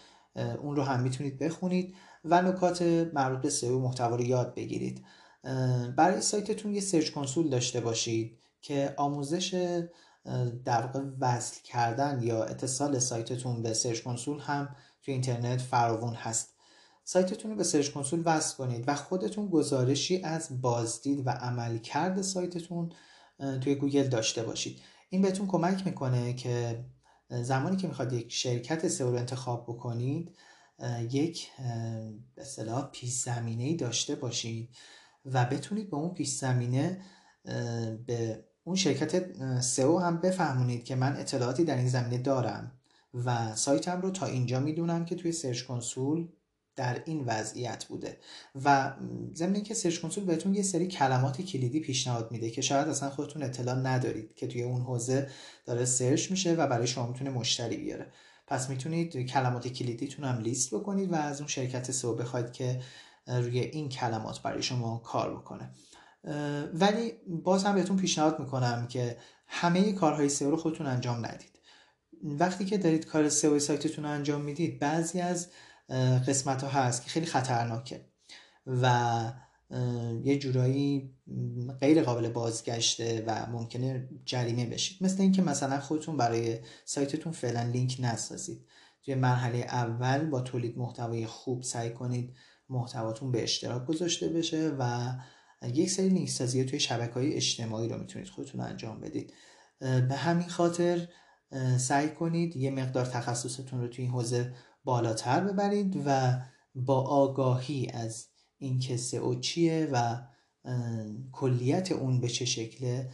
اون 0.62 0.76
رو 0.76 0.83
هم 0.83 1.02
می‌تونید 1.02 1.38
بخونید 1.38 1.94
و 2.24 2.42
نکات 2.42 2.83
مربوط 3.14 3.40
به 3.40 3.50
سئو 3.50 3.79
محتوا 3.79 4.16
رو 4.16 4.24
یاد 4.24 4.55
بگیرید. 4.55 5.05
برای 5.96 6.20
سایتتون 6.20 6.74
یه 6.74 6.81
search 6.80 7.11
console 7.11 7.48
داشته 7.48 7.81
باشید 7.81 8.38
که 8.61 8.94
آموزش 8.96 9.79
در 10.64 10.86
واقع 10.86 11.00
وصل 11.20 11.62
کردن 11.64 12.22
یا 12.22 12.44
اتصال 12.44 12.98
سایتتون 12.98 13.62
به 13.62 13.74
search 13.74 14.02
console 14.02 14.40
هم 14.40 14.76
توی 15.02 15.14
اینترنت 15.14 15.60
فراوون 15.60 16.14
هست. 16.14 16.54
سایتتون 17.04 17.50
رو 17.50 17.56
به 17.56 17.64
search 17.64 17.90
console 17.90 18.22
وصل 18.24 18.56
کنید 18.56 18.84
و 18.88 18.94
خودتون 18.94 19.48
گزارشی 19.48 20.22
از 20.22 20.60
بازدید 20.60 21.26
و 21.26 21.30
عملکرد 21.30 22.22
سایتتون 22.22 22.92
توی 23.60 23.74
گوگل 23.74 24.08
داشته 24.08 24.42
باشید. 24.42 24.80
این 25.10 25.22
بهتون 25.22 25.46
کمک 25.46 25.86
می‌کنه 25.86 26.34
که 26.34 26.84
زمانی 27.30 27.76
که 27.76 27.88
می‌خواد 27.88 28.12
یک 28.12 28.32
شرکت 28.32 28.88
سئو 28.88 29.10
رو 29.10 29.16
انتخاب 29.16 29.64
بکنید 29.64 30.36
یک 31.10 31.50
به 32.34 32.42
اصطلاح 32.42 32.90
پیش 32.92 33.10
زمینه 33.10 33.64
ای 33.64 33.76
داشته 33.76 34.14
باشید 34.14 34.76
و 35.24 35.44
بتونید 35.44 35.90
به 35.90 35.96
اون 35.96 36.14
پیش 36.14 36.28
زمینه 36.28 37.00
به 38.06 38.44
اون 38.66 38.76
شرکت 38.76 39.61
سئو 39.61 39.98
هم 39.98 40.20
بفهمونید 40.20 40.85
که 40.85 40.94
من 40.94 41.16
اطلاعاتی 41.16 41.64
در 41.64 41.76
این 41.76 41.88
زمینه 41.88 42.18
دارم 42.18 42.72
و 43.24 43.57
سایتم 43.57 44.00
رو 44.00 44.11
تا 44.11 44.26
اینجا 44.26 44.61
می‌دونم 44.61 45.05
که 45.05 45.14
توی 45.14 45.33
Search 45.32 45.62
Console 45.62 46.28
در 46.76 47.02
این 47.05 47.24
وضعیت 47.26 47.85
بوده. 47.85 48.18
و 48.64 48.94
ضمن 49.35 49.62
که 49.62 49.74
Search 49.74 50.00
Console 50.00 50.24
بهتون 50.24 50.55
یه 50.55 50.62
سری 50.62 50.87
کلمات 50.87 51.42
کلیدی 51.42 51.81
پیشنهاد 51.81 52.33
میده 52.33 52.50
که 52.50 52.62
شاید 52.62 52.88
اصلا 52.88 53.11
خودتون 53.11 53.42
اطلاع 53.42 53.74
ندارید 53.74 54.35
که 54.35 54.46
توی 54.46 54.62
اون 54.62 54.81
حوزه 54.81 55.31
داره 55.66 55.85
search 55.85 56.30
میشه 56.31 56.55
و 56.55 56.66
برای 56.66 56.87
شما 56.87 57.07
می‌تونه 57.07 57.31
مشتری 57.31 57.76
بیاره. 57.76 58.12
پس 58.46 58.70
می‌تونید 58.70 59.16
کلمات 59.16 59.68
کلیدیتون 59.68 60.24
هم 60.24 60.38
لیست 60.38 60.74
بکنید 60.74 61.12
و 61.12 61.14
از 61.14 61.38
اون 61.38 61.48
شرکت 61.48 61.90
سئو 61.90 62.14
بخواید 62.14 62.52
که 62.52 62.81
روی 63.26 63.61
این 63.61 63.88
کلمات 63.88 64.42
برای 64.42 64.62
شما 64.62 64.98
کار 64.98 65.37
بکنه. 65.37 65.70
ولی 66.74 67.12
باز 67.26 67.64
هم 67.64 67.74
بهتون 67.74 67.96
پیشنهاد 67.96 68.40
می‌کنم 68.40 68.86
که 68.88 69.16
همه 69.46 69.92
کارهای 69.92 70.28
سئو 70.28 70.50
رو 70.50 70.56
خودتون 70.56 70.86
انجام 70.86 71.26
ندید. 71.26 71.58
وقتی 72.22 72.64
که 72.64 72.78
دارید 72.78 73.06
کار 73.06 73.28
سئو 73.28 73.58
سایتتون 73.58 74.04
رو 74.04 74.10
انجام 74.10 74.40
می‌دید 74.40 74.78
بعضی 74.78 75.20
از 75.20 75.48
قسمت 76.28 76.62
ها 76.62 76.68
هست 76.68 77.04
که 77.04 77.10
خیلی 77.10 77.26
خطرناکه 77.26 78.04
و 78.66 79.22
یه 80.24 80.38
جورایی 80.38 81.14
غیر 81.80 82.02
قابل 82.02 82.28
بازگشته 82.28 83.24
و 83.26 83.46
ممکنه 83.46 84.08
جریمه 84.24 84.66
بشید. 84.66 85.04
مثل 85.04 85.22
اینکه 85.22 85.42
مثلا 85.42 85.80
خودتون 85.80 86.16
برای 86.16 86.58
سایتتون 86.84 87.32
فعلا 87.32 87.62
لینک 87.62 87.96
نسازید. 88.00 88.66
توی 89.02 89.14
مرحله 89.14 89.58
اول 89.58 90.26
با 90.26 90.40
تولید 90.40 90.78
محتوای 90.78 91.26
خوب 91.26 91.62
سعی 91.62 91.90
کنید 91.90 92.36
محتواتون 92.68 93.32
به 93.32 93.42
اشتراک 93.42 93.86
گذاشته 93.86 94.28
بشه 94.28 94.72
و 94.78 95.12
یک 95.62 95.90
سری 95.90 96.08
لینک 96.08 96.28
سازی 96.28 96.64
توی 96.64 96.80
شبکه 96.80 97.14
های 97.14 97.34
اجتماعی 97.34 97.88
رو 97.88 97.98
می‌تونید 97.98 98.28
خودتون 98.28 98.60
انجام 98.60 99.00
بدید. 99.00 99.32
به 99.80 100.14
همین 100.16 100.48
خاطر 100.48 101.08
سعی 101.78 102.08
کنید 102.08 102.56
یه 102.56 102.70
مقدار 102.70 103.06
تخصصتون 103.06 103.80
رو 103.80 103.88
توی 103.88 104.04
این 104.04 104.14
حوزه 104.14 104.54
بالاتر 104.84 105.40
ببرید 105.40 106.02
و 106.06 106.40
با 106.74 107.00
آگاهی 107.02 107.88
از 107.94 108.26
این 108.58 108.78
که 108.78 108.96
سئو 108.96 109.40
چیه 109.40 109.88
و 109.92 110.22
کلیت 111.32 111.92
اون 111.92 112.20
به 112.20 112.28
چه 112.28 112.44
شکله 112.44 113.10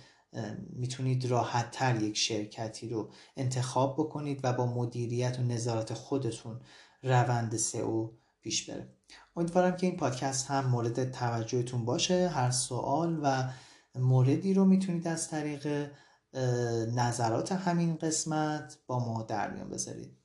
می‌تونید 0.71 1.25
راحت 1.25 1.71
تر 1.71 2.03
یک 2.03 2.17
شرکتی 2.17 2.89
رو 2.89 3.13
انتخاب 3.37 3.95
بکنید 3.99 4.41
و 4.43 4.53
با 4.53 4.67
مدیریت 4.67 5.39
و 5.39 5.43
نظارت 5.43 5.95
خودتون 5.95 6.61
روند 7.03 7.57
سئو 7.57 8.11
پیش 8.41 8.71
بره. 8.71 8.89
امیدوارم 9.37 9.77
که 9.77 9.87
این 9.87 9.97
پادکست 9.97 10.51
هم 10.51 10.67
مورد 10.67 11.11
توجهتون 11.11 11.85
باشه. 11.85 12.29
هر 12.29 12.51
سوال 12.51 13.21
و 13.23 13.49
موردی 13.95 14.55
رو 14.55 14.65
می‌تونید 14.65 15.09
از 15.09 15.29
طریق 15.29 15.91
نظرات 16.95 17.53
همین 17.53 17.97
قسمت 17.97 18.79
با 18.87 18.99
ما 18.99 19.23
در 19.23 19.51
میان 19.51 19.69
بذارید. 19.69 20.22